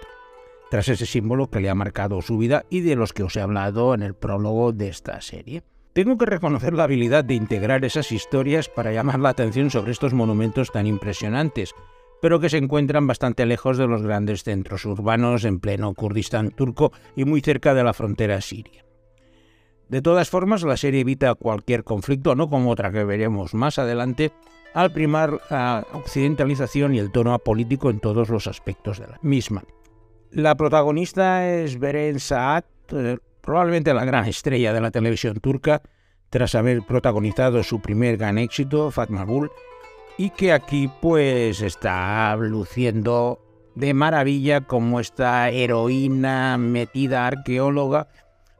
tras 0.69 0.87
ese 0.87 1.05
símbolo 1.05 1.49
que 1.49 1.59
le 1.59 1.69
ha 1.69 1.75
marcado 1.75 2.21
su 2.21 2.37
vida 2.37 2.65
y 2.69 2.79
de 2.79 2.95
los 2.95 3.11
que 3.11 3.23
os 3.23 3.35
he 3.35 3.41
hablado 3.41 3.93
en 3.93 4.03
el 4.03 4.13
prólogo 4.13 4.71
de 4.71 4.87
esta 4.87 5.19
serie. 5.19 5.63
Tengo 5.93 6.17
que 6.17 6.25
reconocer 6.25 6.73
la 6.73 6.85
habilidad 6.85 7.25
de 7.25 7.33
integrar 7.33 7.83
esas 7.83 8.13
historias 8.13 8.69
para 8.69 8.93
llamar 8.93 9.19
la 9.19 9.29
atención 9.29 9.69
sobre 9.69 9.91
estos 9.91 10.13
monumentos 10.13 10.71
tan 10.71 10.87
impresionantes, 10.87 11.75
pero 12.21 12.39
que 12.39 12.49
se 12.49 12.57
encuentran 12.57 13.07
bastante 13.07 13.45
lejos 13.45 13.77
de 13.77 13.87
los 13.87 14.01
grandes 14.01 14.43
centros 14.43 14.85
urbanos 14.85 15.43
en 15.43 15.59
pleno 15.59 15.93
Kurdistán 15.93 16.51
turco 16.51 16.93
y 17.15 17.25
muy 17.25 17.41
cerca 17.41 17.73
de 17.73 17.83
la 17.83 17.93
frontera 17.93 18.39
siria. 18.39 18.85
De 19.89 20.01
todas 20.01 20.29
formas, 20.29 20.63
la 20.63 20.77
serie 20.77 21.01
evita 21.01 21.35
cualquier 21.35 21.83
conflicto, 21.83 22.35
no 22.35 22.49
como 22.49 22.71
otra 22.71 22.93
que 22.93 23.03
veremos 23.03 23.53
más 23.53 23.77
adelante, 23.77 24.31
al 24.73 24.93
primar 24.93 25.41
la 25.49 25.85
occidentalización 25.91 26.95
y 26.95 26.99
el 26.99 27.11
tono 27.11 27.33
apolítico 27.33 27.89
en 27.89 27.99
todos 27.99 28.29
los 28.29 28.47
aspectos 28.47 28.99
de 28.99 29.07
la 29.07 29.19
misma. 29.21 29.65
La 30.29 30.55
protagonista 30.55 31.49
es 31.53 31.77
Beren 31.77 32.21
Saat, 32.21 32.65
eh, 32.93 33.17
probablemente 33.41 33.93
la 33.93 34.05
gran 34.05 34.27
estrella 34.27 34.73
de 34.73 34.81
la 34.81 34.91
televisión 34.91 35.39
turca, 35.39 35.81
tras 36.29 36.55
haber 36.55 36.83
protagonizado 36.83 37.61
su 37.63 37.81
primer 37.81 38.17
gran 38.17 38.37
éxito, 38.37 38.89
Fatma 38.91 39.25
Gul, 39.25 39.51
y 40.17 40.29
que 40.29 40.53
aquí 40.53 40.89
pues 41.01 41.61
está 41.61 42.35
luciendo 42.37 43.39
de 43.75 43.93
maravilla 43.93 44.61
como 44.61 44.99
esta 44.99 45.49
heroína 45.49 46.57
metida 46.57 47.27
arqueóloga, 47.27 48.07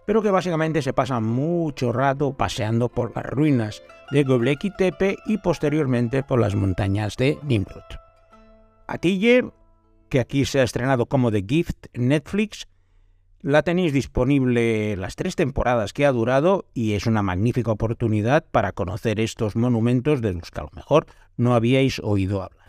pero 0.05 0.21
que 0.21 0.31
básicamente 0.31 0.81
se 0.81 0.93
pasa 0.93 1.19
mucho 1.19 1.93
rato 1.93 2.33
paseando 2.33 2.89
por 2.89 3.15
las 3.15 3.25
ruinas 3.25 3.83
de 4.11 4.23
Göbekli 4.23 4.71
Tepe 4.75 5.17
y 5.25 5.37
posteriormente 5.37 6.23
por 6.23 6.39
las 6.39 6.55
montañas 6.55 7.15
de 7.15 7.37
Nimrud. 7.43 7.81
Atille, 8.87 9.51
que 10.09 10.19
aquí 10.19 10.43
se 10.45 10.59
ha 10.59 10.63
estrenado 10.63 11.05
como 11.05 11.31
The 11.31 11.45
Gift 11.47 11.85
Netflix, 11.93 12.67
la 13.41 13.63
tenéis 13.63 13.93
disponible 13.93 14.95
las 14.97 15.15
tres 15.15 15.35
temporadas 15.35 15.93
que 15.93 16.05
ha 16.05 16.11
durado 16.11 16.65
y 16.73 16.93
es 16.93 17.05
una 17.07 17.23
magnífica 17.23 17.71
oportunidad 17.71 18.45
para 18.51 18.71
conocer 18.71 19.19
estos 19.19 19.55
monumentos 19.55 20.21
de 20.21 20.33
los 20.33 20.51
que 20.51 20.59
a 20.59 20.63
lo 20.63 20.69
mejor 20.73 21.07
no 21.37 21.55
habíais 21.55 21.99
oído 21.99 22.43
hablar. 22.43 22.67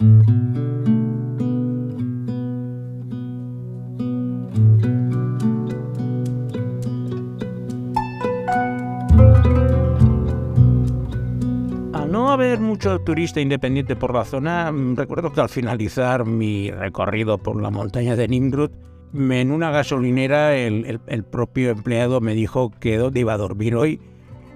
Al 11.92 12.10
no 12.10 12.30
haber 12.30 12.60
mucho 12.60 12.98
turista 13.00 13.40
independiente 13.40 13.94
por 13.94 14.14
la 14.14 14.24
zona, 14.24 14.72
recuerdo 14.94 15.32
que 15.32 15.42
al 15.42 15.50
finalizar 15.50 16.24
mi 16.24 16.70
recorrido 16.70 17.36
por 17.36 17.60
la 17.60 17.70
montaña 17.70 18.16
de 18.16 18.28
Nimrud, 18.28 18.70
en 19.14 19.50
una 19.50 19.70
gasolinera 19.70 20.56
el, 20.56 21.24
propio 21.30 21.70
empleado 21.70 22.20
me 22.20 22.34
dijo 22.34 22.70
que 22.80 22.96
dónde 22.96 23.20
iba 23.20 23.34
a 23.34 23.38
dormir 23.38 23.74
hoy. 23.74 24.00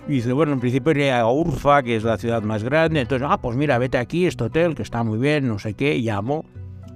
Y 0.08 0.12
dice, 0.12 0.32
bueno, 0.32 0.52
en 0.52 0.60
principio 0.60 0.92
iría 0.92 1.20
a 1.20 1.30
Urfa, 1.30 1.82
que 1.82 1.96
es 1.96 2.04
la 2.04 2.16
ciudad 2.16 2.42
más 2.42 2.62
grande. 2.62 3.00
Entonces, 3.00 3.26
ah, 3.28 3.40
pues 3.40 3.56
mira, 3.56 3.76
vete 3.78 3.98
aquí, 3.98 4.26
este 4.26 4.44
hotel, 4.44 4.74
que 4.74 4.82
está 4.82 5.02
muy 5.02 5.18
bien, 5.18 5.48
no 5.48 5.58
sé 5.58 5.74
qué, 5.74 6.00
llamó. 6.00 6.44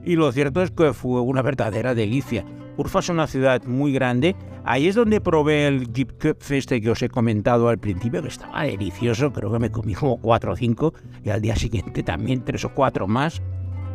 Y 0.05 0.15
lo 0.15 0.31
cierto 0.33 0.63
es 0.63 0.71
que 0.71 0.93
fue 0.93 1.21
una 1.21 1.43
verdadera 1.43 1.95
delicia. 1.95 2.45
Urfa 2.77 3.01
es 3.01 3.09
una 3.09 3.27
ciudad 3.27 3.65
muy 3.65 3.93
grande. 3.93 4.37
Ahí 4.65 4.87
es 4.87 4.95
donde 4.95 5.21
probé 5.21 5.67
el 5.67 5.93
Jeep 5.93 6.13
Cup 6.23 6.39
este 6.51 6.81
que 6.81 6.91
os 6.91 7.03
he 7.03 7.09
comentado 7.09 7.69
al 7.69 7.79
principio, 7.79 8.23
que 8.23 8.29
estaba 8.29 8.63
delicioso. 8.63 9.33
Creo 9.33 9.53
que 9.53 9.59
me 9.59 9.71
comí 9.71 9.95
como 9.95 10.19
cuatro 10.19 10.53
o 10.53 10.57
cinco. 10.57 10.95
Y 11.25 11.31
al 11.31 11.43
día 11.43 11.57
siguiente 11.57 12.03
también 12.03 12.45
tres 12.45 12.65
o 12.65 12.71
cuatro 12.71 13.09
más 13.09 13.43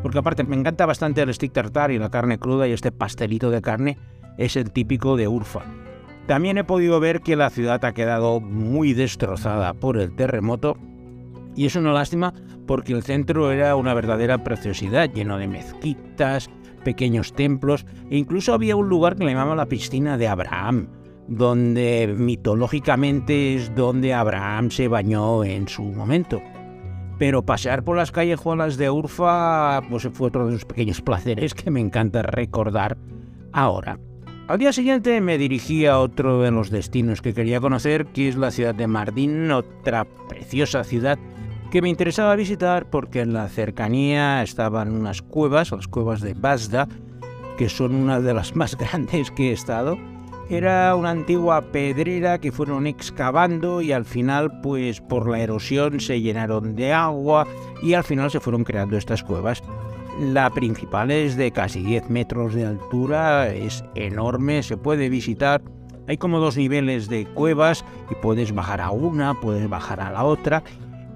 porque 0.05 0.19
aparte 0.19 0.43
me 0.43 0.55
encanta 0.55 0.85
bastante 0.85 1.23
el 1.23 1.33
stick 1.33 1.51
tartar 1.51 1.89
y 1.89 1.97
la 1.97 2.11
carne 2.11 2.37
cruda 2.37 2.67
y 2.67 2.73
este 2.73 2.91
pastelito 2.91 3.49
de 3.49 3.63
carne 3.63 3.97
es 4.37 4.55
el 4.55 4.69
típico 4.69 5.17
de 5.17 5.27
Urfa. 5.27 5.63
También 6.27 6.59
he 6.59 6.63
podido 6.63 6.99
ver 6.99 7.21
que 7.21 7.35
la 7.35 7.49
ciudad 7.49 7.83
ha 7.83 7.93
quedado 7.95 8.39
muy 8.39 8.93
destrozada 8.93 9.73
por 9.73 9.97
el 9.97 10.15
terremoto 10.15 10.77
y 11.55 11.65
es 11.65 11.75
una 11.75 11.91
lástima 11.91 12.35
porque 12.67 12.93
el 12.93 13.01
centro 13.01 13.51
era 13.51 13.75
una 13.75 13.95
verdadera 13.95 14.43
preciosidad, 14.43 15.11
lleno 15.11 15.39
de 15.39 15.47
mezquitas, 15.47 16.51
pequeños 16.83 17.33
templos 17.33 17.87
e 18.11 18.17
incluso 18.19 18.53
había 18.53 18.75
un 18.75 18.87
lugar 18.87 19.15
que 19.15 19.23
le 19.23 19.31
llamaban 19.31 19.57
la 19.57 19.65
piscina 19.65 20.19
de 20.19 20.27
Abraham, 20.27 20.87
donde 21.27 22.13
mitológicamente 22.15 23.55
es 23.55 23.73
donde 23.73 24.13
Abraham 24.13 24.69
se 24.69 24.87
bañó 24.87 25.43
en 25.43 25.67
su 25.67 25.81
momento. 25.81 26.43
Pero 27.17 27.45
pasear 27.45 27.83
por 27.83 27.97
las 27.97 28.11
callejuelas 28.11 28.77
de 28.77 28.89
Urfa 28.89 29.81
pues 29.89 30.07
fue 30.13 30.27
otro 30.27 30.45
de 30.45 30.53
los 30.53 30.65
pequeños 30.65 31.01
placeres 31.01 31.53
que 31.53 31.71
me 31.71 31.79
encanta 31.79 32.21
recordar 32.21 32.97
ahora. 33.53 33.99
Al 34.47 34.59
día 34.59 34.73
siguiente 34.73 35.21
me 35.21 35.37
dirigí 35.37 35.85
a 35.85 35.99
otro 35.99 36.41
de 36.41 36.51
los 36.51 36.69
destinos 36.69 37.21
que 37.21 37.33
quería 37.33 37.59
conocer, 37.59 38.05
que 38.07 38.27
es 38.27 38.35
la 38.35 38.51
ciudad 38.51 38.75
de 38.75 38.85
Mardin, 38.85 39.49
otra 39.51 40.05
preciosa 40.27 40.83
ciudad 40.83 41.17
que 41.71 41.81
me 41.81 41.89
interesaba 41.89 42.35
visitar 42.35 42.89
porque 42.89 43.21
en 43.21 43.33
la 43.33 43.49
cercanía 43.49 44.43
estaban 44.43 44.93
unas 44.93 45.21
cuevas, 45.21 45.71
las 45.71 45.87
cuevas 45.87 46.21
de 46.21 46.33
Basda, 46.33 46.87
que 47.57 47.69
son 47.69 47.95
una 47.95 48.19
de 48.19 48.33
las 48.33 48.55
más 48.55 48.77
grandes 48.77 49.31
que 49.31 49.49
he 49.49 49.53
estado 49.53 49.97
era 50.49 50.95
una 50.95 51.09
antigua 51.09 51.61
pedrera 51.71 52.39
que 52.39 52.51
fueron 52.51 52.85
excavando 52.85 53.81
y 53.81 53.91
al 53.91 54.05
final, 54.05 54.61
pues 54.61 55.01
por 55.01 55.29
la 55.29 55.39
erosión 55.39 55.99
se 55.99 56.21
llenaron 56.21 56.75
de 56.75 56.93
agua 56.93 57.47
y 57.81 57.93
al 57.93 58.03
final 58.03 58.29
se 58.29 58.39
fueron 58.39 58.63
creando 58.63 58.97
estas 58.97 59.23
cuevas. 59.23 59.63
La 60.19 60.49
principal 60.51 61.11
es 61.11 61.35
de 61.35 61.51
casi 61.51 61.81
10 61.81 62.09
metros 62.09 62.53
de 62.53 62.65
altura, 62.65 63.53
es 63.53 63.83
enorme, 63.95 64.63
se 64.63 64.77
puede 64.77 65.09
visitar. 65.09 65.61
Hay 66.07 66.17
como 66.17 66.39
dos 66.39 66.55
niveles 66.55 67.09
de 67.09 67.25
cuevas 67.25 67.83
y 68.11 68.15
puedes 68.15 68.53
bajar 68.53 68.79
a 68.79 68.91
una, 68.91 69.33
puedes 69.33 69.67
bajar 69.67 69.99
a 69.99 70.11
la 70.11 70.23
otra. 70.23 70.63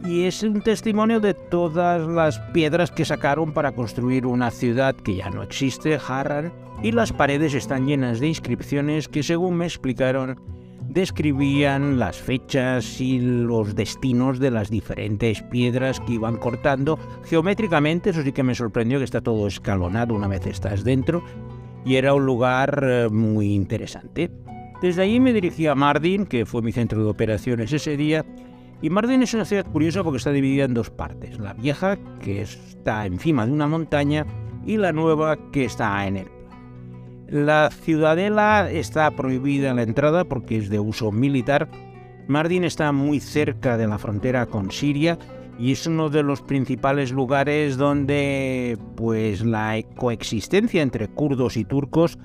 Y 0.04 0.24
es 0.24 0.44
un 0.44 0.62
testimonio 0.62 1.20
de 1.20 1.34
todas 1.34 2.08
las 2.08 2.40
piedras 2.54 2.92
que 2.92 3.06
sacaron 3.06 3.54
para 3.54 3.74
construir 3.74 4.26
una 4.26 4.52
ciudad 4.52 4.96
que 4.96 5.16
ya 5.16 5.30
no 5.30 5.44
existe, 5.44 6.00
Harran, 6.08 6.52
y 6.82 6.92
las 6.92 7.12
paredes 7.12 7.54
están 7.54 7.88
llenas 7.88 8.20
de 8.20 8.28
inscripciones 8.28 9.08
que 9.08 9.24
según 9.24 9.58
me 9.58 9.66
explicaron 9.66 10.40
describían 10.90 12.00
las 12.00 12.18
fechas 12.18 13.00
y 13.00 13.20
los 13.20 13.76
destinos 13.76 14.40
de 14.40 14.50
las 14.50 14.70
diferentes 14.70 15.44
piedras 15.44 16.00
que 16.00 16.14
iban 16.14 16.38
cortando 16.38 16.98
geométricamente, 17.26 18.10
eso 18.10 18.24
sí 18.24 18.32
que 18.32 18.44
me 18.44 18.56
sorprendió 18.56 18.98
que 18.98 19.06
está 19.06 19.22
todo 19.22 19.48
escalonado 19.48 20.16
una 20.16 20.28
vez 20.28 20.48
estás 20.48 20.84
dentro, 20.84 21.24
y 21.86 21.96
era 21.96 22.14
un 22.14 22.26
lugar 22.26 22.84
eh, 22.84 23.10
muy 23.10 23.54
interesante. 23.54 24.32
Desde 24.82 25.04
allí 25.04 25.20
me 25.20 25.34
dirigí 25.34 25.68
a 25.68 25.76
Mardin, 25.76 26.26
que 26.26 26.46
fue 26.46 26.62
mi 26.62 26.72
centro 26.72 27.04
de 27.04 27.10
operaciones 27.10 27.72
ese 27.72 27.96
día, 27.96 28.26
y 28.82 28.90
Mardin 28.90 29.24
es 29.24 29.34
una 29.34 29.46
ciudad 29.46 29.66
curiosa 29.66 30.04
porque 30.04 30.18
está 30.18 30.32
dividida 30.32 30.66
en 30.66 30.74
dos 30.74 30.90
partes, 30.90 31.40
la 31.40 31.54
vieja, 31.54 31.98
que 32.22 32.42
está 32.42 33.06
encima 33.06 33.46
de 33.46 33.52
una 33.52 33.68
montaña, 33.68 34.26
y 34.66 34.78
la 34.78 34.92
nueva, 34.92 35.38
que 35.52 35.66
está 35.66 36.06
en 36.06 36.18
el 36.18 36.40
la 37.32 37.70
ciudadela 37.70 38.72
está 38.72 39.12
prohibida 39.12 39.74
la 39.76 39.84
entrada 39.84 40.24
porque 40.24 40.58
es 40.58 40.70
de 40.70 40.80
uso 40.80 41.12
militar. 41.12 41.70
Mardin 42.28 42.64
está 42.64 42.92
muy 42.92 43.20
cerca 43.20 43.78
de 43.78 43.88
la 43.88 44.00
frontera 44.00 44.48
con 44.48 44.72
Siria 44.72 45.20
y 45.60 45.72
es 45.72 45.86
uno 45.86 46.10
de 46.10 46.24
los 46.24 46.42
principales 46.42 47.12
lugares 47.12 47.78
donde 47.78 48.80
pues 48.96 49.42
la 49.42 49.80
coexistencia 49.96 50.82
entre 50.82 51.08
kurdos 51.08 51.56
y 51.56 51.66
turcos 51.66 52.18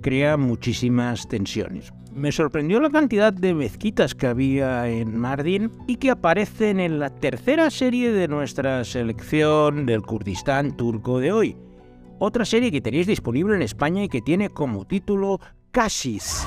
crea 0.00 0.36
muchísimas 0.36 1.28
tensiones. 1.28 1.92
Me 2.18 2.32
sorprendió 2.32 2.80
la 2.80 2.90
cantidad 2.90 3.32
de 3.32 3.54
mezquitas 3.54 4.12
que 4.16 4.26
había 4.26 4.88
en 4.88 5.16
Mardin 5.16 5.70
y 5.86 5.96
que 5.96 6.10
aparecen 6.10 6.80
en 6.80 6.98
la 6.98 7.10
tercera 7.10 7.70
serie 7.70 8.10
de 8.10 8.26
nuestra 8.26 8.84
selección 8.84 9.86
del 9.86 10.02
Kurdistán 10.02 10.76
turco 10.76 11.20
de 11.20 11.30
hoy. 11.30 11.56
Otra 12.18 12.44
serie 12.44 12.72
que 12.72 12.80
tenéis 12.80 13.06
disponible 13.06 13.54
en 13.54 13.62
España 13.62 14.02
y 14.02 14.08
que 14.08 14.20
tiene 14.20 14.50
como 14.50 14.84
título 14.84 15.40
Casis. 15.70 16.44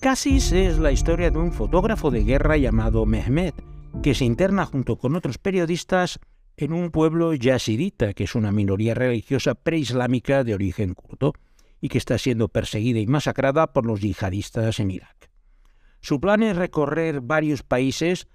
Casis 0.00 0.52
es 0.52 0.78
la 0.78 0.92
historia 0.92 1.30
de 1.30 1.36
un 1.36 1.52
fotógrafo 1.52 2.10
de 2.10 2.24
guerra 2.24 2.56
llamado 2.56 3.04
Mehmet, 3.04 3.54
que 4.02 4.14
se 4.14 4.24
interna 4.24 4.64
junto 4.64 4.96
con 4.96 5.14
otros 5.14 5.36
periodistas 5.36 6.20
en 6.56 6.72
un 6.72 6.90
pueblo 6.90 7.34
yazidita, 7.34 8.14
que 8.14 8.24
es 8.24 8.34
una 8.34 8.50
minoría 8.50 8.94
religiosa 8.94 9.54
preislámica 9.54 10.42
de 10.42 10.54
origen 10.54 10.94
kurdo 10.94 11.34
y 11.82 11.90
que 11.90 11.98
está 11.98 12.16
siendo 12.16 12.48
perseguida 12.48 12.98
y 12.98 13.06
masacrada 13.06 13.74
por 13.74 13.84
los 13.84 14.00
yihadistas 14.00 14.80
en 14.80 14.90
Irak. 14.90 15.30
Su 16.00 16.18
plan 16.18 16.42
es 16.42 16.56
recorrer 16.56 17.20
varios 17.20 17.62
países 17.62 18.26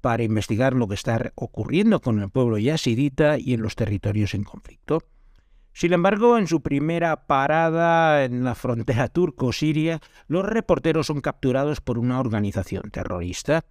para 0.00 0.22
investigar 0.22 0.72
lo 0.72 0.88
que 0.88 0.94
está 0.94 1.32
ocurriendo 1.34 2.00
con 2.00 2.18
el 2.20 2.30
pueblo 2.30 2.56
yazidita 2.56 3.38
y 3.38 3.52
en 3.52 3.60
los 3.60 3.76
territorios 3.76 4.32
en 4.32 4.44
conflicto. 4.44 5.04
Sin 5.72 5.92
embargo, 5.92 6.36
en 6.36 6.46
su 6.46 6.62
primera 6.62 7.26
parada 7.26 8.24
en 8.24 8.44
la 8.44 8.54
frontera 8.54 9.08
turco-siria, 9.08 10.00
los 10.26 10.44
reporteros 10.44 11.06
son 11.06 11.20
capturados 11.20 11.80
por 11.80 11.98
una 11.98 12.20
organización 12.20 12.90
terrorista. 12.90 13.64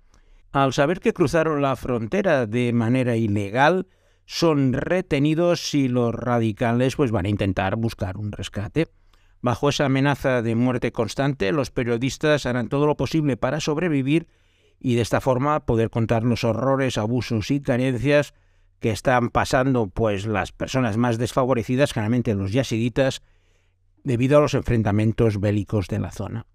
Al 0.52 0.74
saber 0.74 1.00
que 1.00 1.14
cruzaron 1.14 1.62
la 1.62 1.76
frontera 1.76 2.46
de 2.46 2.74
manera 2.74 3.16
ilegal, 3.16 3.88
son 4.26 4.74
retenidos 4.74 5.74
y 5.74 5.88
los 5.88 6.14
radicales 6.14 6.96
pues 6.96 7.12
van 7.12 7.26
a 7.26 7.30
intentar 7.30 7.76
buscar 7.76 8.18
un 8.18 8.32
rescate. 8.32 8.88
Bajo 9.42 9.70
esa 9.70 9.86
amenaza 9.86 10.42
de 10.42 10.56
muerte 10.56 10.92
constante, 10.92 11.52
los 11.52 11.72
periodistas 11.72 12.46
harán 12.46 12.70
todo 12.70 12.88
lo 12.88 12.98
posible 12.98 13.38
para 13.38 13.60
sobrevivir 13.60 14.28
y 14.80 14.96
de 14.96 15.02
esta 15.02 15.22
forma 15.22 15.66
poder 15.66 15.90
contar 15.90 16.24
los 16.24 16.44
horrores, 16.44 16.98
abusos 16.98 17.52
y 17.52 17.62
carencias 17.62 18.34
que 18.80 18.92
están 18.92 19.30
pasando 19.30 19.88
pues 19.88 20.26
las 20.26 20.52
personas 20.52 20.98
más 20.98 21.18
desfavorecidas, 21.18 21.94
generalmente 21.94 22.34
los 22.36 22.52
yasiditas, 22.52 23.22
debido 24.04 24.38
a 24.38 24.42
los 24.42 24.54
enfrentamientos 24.54 25.40
bélicos 25.40 25.88
de 25.88 26.00
la 26.00 26.12
zona. 26.12 26.46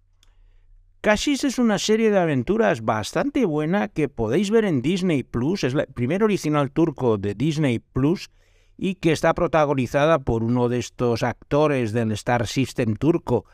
Casis 1.00 1.44
es 1.44 1.58
una 1.58 1.78
serie 1.78 2.10
de 2.10 2.18
aventuras 2.18 2.82
bastante 2.82 3.44
buena 3.44 3.88
que 3.88 4.08
podéis 4.08 4.50
ver 4.50 4.64
en 4.64 4.80
Disney 4.80 5.22
Plus, 5.22 5.62
es 5.62 5.74
el 5.74 5.86
primer 5.88 6.24
original 6.24 6.70
turco 6.70 7.18
de 7.18 7.34
Disney 7.34 7.78
Plus 7.78 8.30
y 8.78 8.94
que 8.94 9.12
está 9.12 9.34
protagonizada 9.34 10.20
por 10.20 10.42
uno 10.42 10.70
de 10.70 10.78
estos 10.78 11.22
actores 11.22 11.92
del 11.92 12.12
Star 12.12 12.46
System 12.46 12.96
turco, 12.96 13.44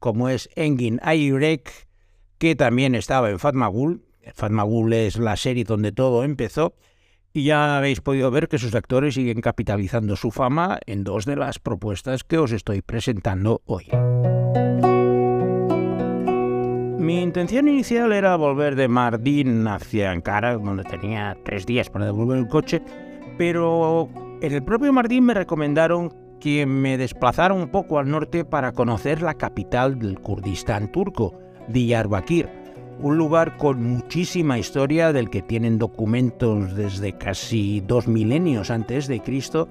como 0.00 0.28
es 0.28 0.48
Engin 0.56 0.98
Ayrek, 1.02 1.88
que 2.38 2.56
también 2.56 2.96
estaba 2.96 3.30
en 3.30 3.38
Fatmagul. 3.38 4.04
Fatmagul 4.34 4.92
es 4.92 5.18
la 5.18 5.36
serie 5.36 5.62
donde 5.62 5.92
todo 5.92 6.24
empezó, 6.24 6.74
y 7.32 7.44
ya 7.44 7.76
habéis 7.76 8.00
podido 8.00 8.30
ver 8.30 8.48
que 8.48 8.58
sus 8.58 8.74
actores 8.74 9.14
siguen 9.14 9.40
capitalizando 9.40 10.16
su 10.16 10.30
fama 10.30 10.78
en 10.86 11.04
dos 11.04 11.24
de 11.24 11.36
las 11.36 11.58
propuestas 11.58 12.24
que 12.24 12.38
os 12.38 12.52
estoy 12.52 12.82
presentando 12.82 13.62
hoy. 13.66 13.86
Mi 16.98 17.22
intención 17.22 17.68
inicial 17.68 18.12
era 18.12 18.36
volver 18.36 18.74
de 18.74 18.88
Mardin 18.88 19.66
hacia 19.66 20.10
Ankara, 20.10 20.58
donde 20.58 20.84
tenía 20.84 21.36
tres 21.44 21.64
días 21.64 21.88
para 21.88 22.06
devolver 22.06 22.38
el 22.38 22.48
coche, 22.48 22.82
pero 23.38 24.08
en 24.42 24.52
el 24.52 24.62
propio 24.62 24.92
Mardin 24.92 25.24
me 25.24 25.34
recomendaron 25.34 26.12
que 26.40 26.66
me 26.66 26.98
desplazara 26.98 27.54
un 27.54 27.68
poco 27.68 27.98
al 27.98 28.10
norte 28.10 28.44
para 28.44 28.72
conocer 28.72 29.22
la 29.22 29.34
capital 29.34 29.98
del 29.98 30.20
Kurdistán 30.20 30.92
turco, 30.92 31.34
Diyarbakir, 31.68 32.48
un 33.00 33.16
lugar 33.16 33.56
con 33.56 33.82
muchísima 33.82 34.58
historia 34.58 35.12
del 35.12 35.30
que 35.30 35.42
tienen 35.42 35.78
documentos 35.78 36.74
desde 36.74 37.12
casi 37.16 37.80
dos 37.80 38.08
milenios 38.08 38.70
antes 38.70 39.06
de 39.06 39.20
Cristo 39.20 39.68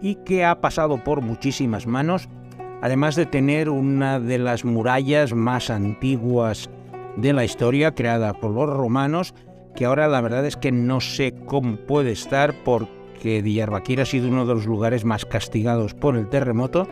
y 0.00 0.16
que 0.16 0.44
ha 0.44 0.60
pasado 0.60 1.02
por 1.04 1.20
muchísimas 1.20 1.86
manos 1.86 2.28
además 2.82 3.14
de 3.14 3.26
tener 3.26 3.70
una 3.70 4.20
de 4.20 4.38
las 4.38 4.64
murallas 4.64 5.32
más 5.32 5.70
antiguas 5.70 6.68
de 7.16 7.32
la 7.32 7.44
historia 7.44 7.94
creada 7.94 8.34
por 8.34 8.50
los 8.50 8.68
romanos, 8.68 9.34
que 9.76 9.84
ahora 9.84 10.08
la 10.08 10.20
verdad 10.20 10.44
es 10.44 10.56
que 10.56 10.72
no 10.72 11.00
sé 11.00 11.32
cómo 11.46 11.76
puede 11.76 12.10
estar 12.10 12.64
porque 12.64 13.40
Diyarbakir 13.40 14.00
ha 14.00 14.04
sido 14.04 14.28
uno 14.28 14.46
de 14.46 14.54
los 14.54 14.66
lugares 14.66 15.04
más 15.04 15.24
castigados 15.24 15.94
por 15.94 16.16
el 16.16 16.28
terremoto 16.28 16.88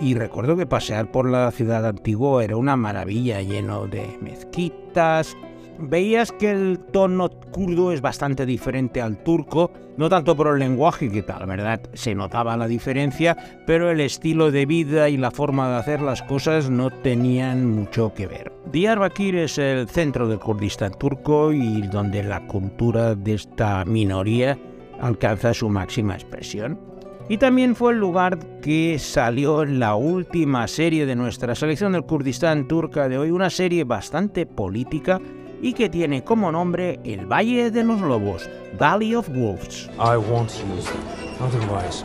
y 0.00 0.14
recuerdo 0.14 0.56
que 0.56 0.66
pasear 0.66 1.10
por 1.10 1.28
la 1.28 1.50
ciudad 1.50 1.86
antigua 1.86 2.42
era 2.42 2.56
una 2.56 2.76
maravilla, 2.76 3.42
lleno 3.42 3.86
de 3.86 4.18
mezquitas, 4.20 5.36
veías 5.78 6.32
que 6.32 6.50
el 6.50 6.78
tono 6.78 7.30
kurdo 7.52 7.92
es 7.92 8.00
bastante 8.00 8.46
diferente 8.46 9.00
al 9.00 9.22
turco, 9.22 9.70
no 9.96 10.08
tanto 10.08 10.36
por 10.36 10.48
el 10.48 10.58
lenguaje, 10.58 11.10
que 11.10 11.22
tal, 11.22 11.46
verdad 11.46 11.80
se 11.92 12.14
notaba 12.14 12.56
la 12.56 12.66
diferencia, 12.66 13.36
pero 13.66 13.90
el 13.90 14.00
estilo 14.00 14.50
de 14.50 14.66
vida 14.66 15.08
y 15.08 15.16
la 15.16 15.30
forma 15.30 15.68
de 15.68 15.76
hacer 15.76 16.00
las 16.00 16.22
cosas 16.22 16.70
no 16.70 16.90
tenían 16.90 17.66
mucho 17.66 18.12
que 18.14 18.26
ver. 18.26 18.52
Diyarbakir 18.72 19.36
es 19.36 19.58
el 19.58 19.88
centro 19.88 20.28
del 20.28 20.38
Kurdistán 20.38 20.92
turco 20.92 21.52
y 21.52 21.82
donde 21.88 22.22
la 22.22 22.46
cultura 22.46 23.14
de 23.14 23.34
esta 23.34 23.84
minoría 23.84 24.58
alcanza 25.00 25.54
su 25.54 25.68
máxima 25.68 26.14
expresión. 26.14 26.89
Y 27.30 27.38
también 27.38 27.76
fue 27.76 27.92
el 27.92 28.00
lugar 28.00 28.40
que 28.60 28.98
salió 28.98 29.62
en 29.62 29.78
la 29.78 29.94
última 29.94 30.66
serie 30.66 31.06
de 31.06 31.14
nuestra 31.14 31.54
selección 31.54 31.92
del 31.92 32.02
Kurdistán 32.02 32.66
turca 32.66 33.08
de 33.08 33.18
hoy, 33.18 33.30
una 33.30 33.50
serie 33.50 33.84
bastante 33.84 34.46
política 34.46 35.20
y 35.62 35.74
que 35.74 35.88
tiene 35.88 36.24
como 36.24 36.50
nombre 36.50 36.98
el 37.04 37.26
Valle 37.26 37.70
de 37.70 37.84
los 37.84 38.00
Lobos, 38.00 38.50
Valley 38.76 39.14
of 39.14 39.28
Wolves. 39.28 39.88
I 39.96 40.16
won't 40.16 40.50
use 40.74 40.90
them. 40.90 41.00
Otherwise, 41.40 42.02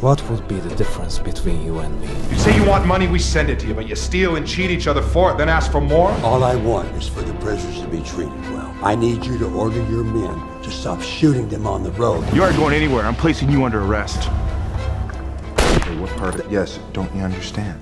what 0.00 0.22
would 0.30 0.46
be 0.46 0.60
the 0.60 0.72
difference 0.76 1.18
between 1.18 1.66
you 1.66 1.80
and 1.80 2.00
me? 2.00 2.06
You 2.30 2.38
say 2.38 2.56
you 2.56 2.64
want 2.64 2.86
money, 2.86 3.08
we 3.08 3.18
send 3.18 3.50
it 3.50 3.58
to 3.58 3.66
you, 3.66 3.74
but 3.74 3.88
you 3.88 3.96
steal 3.96 4.36
and 4.36 4.46
cheat 4.46 4.70
each 4.70 4.86
other 4.86 5.02
for 5.02 5.32
it, 5.32 5.36
then 5.36 5.48
ask 5.48 5.72
for 5.72 5.80
more? 5.80 6.12
All 6.22 6.44
I 6.44 6.54
want 6.54 6.86
is 6.96 7.08
for 7.08 7.22
the 7.22 7.34
prisoners 7.40 7.80
to 7.82 7.88
be 7.88 8.02
treated 8.02 8.40
well. 8.52 8.72
I 8.84 8.94
need 8.94 9.26
you 9.26 9.36
to 9.38 9.52
order 9.52 9.82
your 9.90 10.04
men 10.04 10.62
to 10.62 10.70
stop 10.70 11.02
shooting 11.02 11.48
them 11.48 11.66
on 11.66 11.82
the 11.82 11.90
road. 11.98 12.24
You 12.32 12.44
aren't 12.44 12.56
going 12.56 12.72
anywhere. 12.72 13.04
I'm 13.04 13.16
placing 13.16 13.50
you 13.50 13.64
under 13.64 13.82
arrest. 13.82 14.30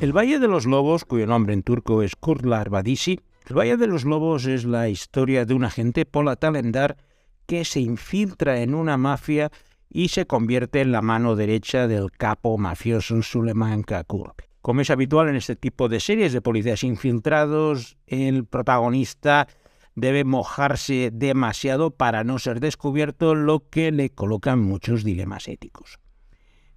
El 0.00 0.16
Valle 0.16 0.40
de 0.40 0.48
los 0.48 0.66
Lobos, 0.66 1.04
cuyo 1.04 1.26
nombre 1.26 1.54
en 1.54 1.62
turco 1.62 2.02
es 2.02 2.16
Kurtlar 2.16 2.68
Vadisi, 2.68 3.20
El 3.48 3.56
Valle 3.56 3.76
de 3.76 3.86
los 3.86 4.04
Lobos 4.04 4.46
es 4.46 4.64
la 4.64 4.88
historia 4.88 5.44
de 5.44 5.54
un 5.54 5.62
agente 5.62 6.04
Pola 6.04 6.34
Talendar 6.34 6.96
que 7.46 7.64
se 7.64 7.78
infiltra 7.78 8.60
en 8.60 8.74
una 8.74 8.96
mafia 8.96 9.52
y 9.88 10.08
se 10.08 10.26
convierte 10.26 10.80
en 10.80 10.90
la 10.90 11.00
mano 11.00 11.36
derecha 11.36 11.86
del 11.86 12.10
capo 12.10 12.58
mafioso 12.58 13.22
Suleiman 13.22 13.84
Kakur. 13.84 14.34
Como 14.62 14.80
es 14.80 14.90
habitual 14.90 15.28
en 15.28 15.36
este 15.36 15.54
tipo 15.54 15.88
de 15.88 16.00
series 16.00 16.32
de 16.32 16.42
policías 16.42 16.82
infiltrados, 16.82 17.98
el 18.08 18.46
protagonista 18.46 19.46
debe 19.94 20.24
mojarse 20.24 21.10
demasiado 21.12 21.92
para 21.92 22.24
no 22.24 22.40
ser 22.40 22.58
descubierto, 22.58 23.36
lo 23.36 23.68
que 23.70 23.92
le 23.92 24.10
coloca 24.10 24.56
muchos 24.56 25.04
dilemas 25.04 25.46
éticos. 25.46 26.00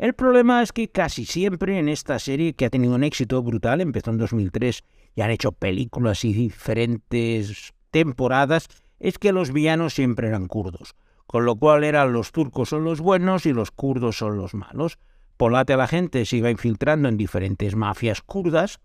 El 0.01 0.15
problema 0.15 0.63
es 0.63 0.71
que 0.71 0.89
casi 0.89 1.25
siempre 1.25 1.77
en 1.77 1.87
esta 1.87 2.17
serie, 2.17 2.53
que 2.53 2.65
ha 2.65 2.71
tenido 2.71 2.95
un 2.95 3.03
éxito 3.03 3.43
brutal, 3.43 3.81
empezó 3.81 4.09
en 4.09 4.17
2003 4.17 4.83
y 5.13 5.21
han 5.21 5.29
hecho 5.29 5.51
películas 5.51 6.25
y 6.25 6.33
diferentes 6.33 7.75
temporadas, 7.91 8.67
es 8.99 9.19
que 9.19 9.31
los 9.31 9.53
villanos 9.53 9.93
siempre 9.93 10.29
eran 10.29 10.47
kurdos, 10.47 10.95
con 11.27 11.45
lo 11.45 11.55
cual 11.55 11.83
eran 11.83 12.13
los 12.13 12.31
turcos 12.31 12.69
son 12.69 12.83
los 12.83 12.99
buenos 12.99 13.45
y 13.45 13.53
los 13.53 13.69
kurdos 13.69 14.17
son 14.17 14.37
los 14.37 14.55
malos. 14.55 14.97
Polate 15.37 15.73
a 15.73 15.77
la 15.77 15.85
gente 15.85 16.25
se 16.25 16.37
iba 16.37 16.49
infiltrando 16.49 17.07
en 17.07 17.15
diferentes 17.15 17.75
mafias 17.75 18.23
kurdas, 18.23 18.79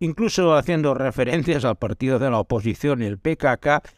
incluso 0.00 0.54
haciendo 0.54 0.92
referencias 0.92 1.64
al 1.64 1.76
partido 1.76 2.18
de 2.18 2.28
la 2.28 2.40
oposición, 2.40 3.00
el 3.00 3.16
PKK, 3.16 3.88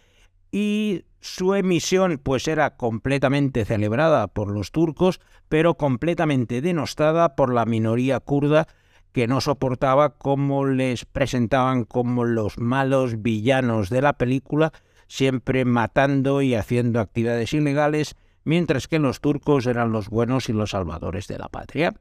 y 0.53 1.03
su 1.21 1.55
emisión 1.55 2.19
pues 2.23 2.49
era 2.49 2.77
completamente 2.77 3.65
celebrada 3.65 4.27
por 4.27 4.51
los 4.51 4.73
turcos, 4.73 5.21
pero 5.49 5.75
completamente 5.75 6.61
denostada 6.61 7.37
por 7.37 7.53
la 7.53 7.67
minoría 7.67 8.21
kurda 8.21 8.67
que 9.13 9.27
no 9.27 9.41
soportaba 9.41 10.11
cómo 10.11 10.65
les 10.65 11.05
presentaban 11.05 11.85
como 11.85 12.25
los 12.25 12.59
malos 12.59 13.23
villanos 13.23 13.91
de 13.91 14.03
la 14.03 14.15
película, 14.15 14.73
siempre 15.09 15.65
matando 15.65 16.43
y 16.43 16.55
haciendo 16.55 17.01
actividades 17.01 17.53
ilegales, 17.53 18.15
mientras 18.45 18.89
que 18.89 18.99
los 18.99 19.21
turcos 19.21 19.67
eran 19.67 19.93
los 19.93 20.09
buenos 20.09 20.49
y 20.49 20.53
los 20.53 20.71
salvadores 20.71 21.27
de 21.27 21.39
la 21.39 21.49
patria. 21.49 21.95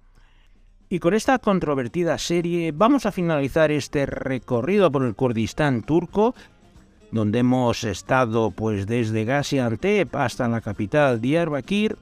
Y 0.87 0.99
con 0.99 1.13
esta 1.13 1.37
controvertida 1.39 2.17
serie 2.17 2.71
vamos 2.71 3.05
a 3.05 3.11
finalizar 3.11 3.71
este 3.71 4.05
recorrido 4.05 4.91
por 4.91 5.03
el 5.03 5.15
Kurdistán 5.15 5.83
turco 5.83 6.33
donde 7.11 7.39
hemos 7.39 7.83
estado 7.83 8.51
pues 8.51 8.87
desde 8.87 9.25
Gaziantep 9.25 10.15
hasta 10.15 10.47
la 10.47 10.61
capital 10.61 11.21
Diyarbakir, 11.21 11.97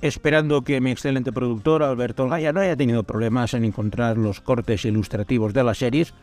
esperando 0.00 0.62
que 0.62 0.80
mi 0.80 0.90
excelente 0.90 1.32
productor 1.32 1.82
Alberto 1.82 2.28
Gaya 2.28 2.52
no 2.52 2.60
haya 2.60 2.76
tenido 2.76 3.02
problemas 3.02 3.54
en 3.54 3.64
encontrar 3.64 4.16
los 4.16 4.40
cortes 4.40 4.84
ilustrativos 4.84 5.52
de 5.52 5.64
las 5.64 5.78
series, 5.78 6.14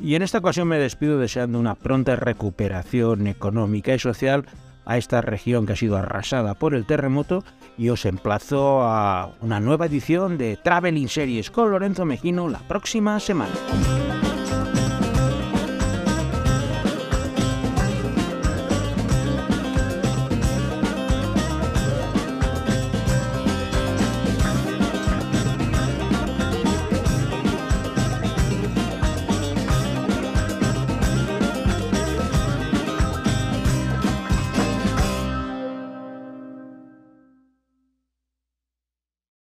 y 0.00 0.14
en 0.14 0.22
esta 0.22 0.38
ocasión 0.38 0.68
me 0.68 0.78
despido 0.78 1.18
deseando 1.18 1.58
una 1.58 1.74
pronta 1.74 2.16
recuperación 2.16 3.26
económica 3.26 3.94
y 3.94 3.98
social 3.98 4.46
a 4.84 4.98
esta 4.98 5.20
región 5.20 5.66
que 5.66 5.74
ha 5.74 5.76
sido 5.76 5.96
arrasada 5.96 6.54
por 6.54 6.74
el 6.74 6.86
terremoto 6.86 7.44
y 7.78 7.88
os 7.88 8.04
emplazo 8.04 8.82
a 8.82 9.32
una 9.40 9.60
nueva 9.60 9.86
edición 9.86 10.38
de 10.38 10.56
Traveling 10.56 11.08
Series 11.08 11.50
con 11.50 11.70
Lorenzo 11.70 12.04
Mejino 12.04 12.48
la 12.48 12.58
próxima 12.60 13.20
semana. 13.20 13.52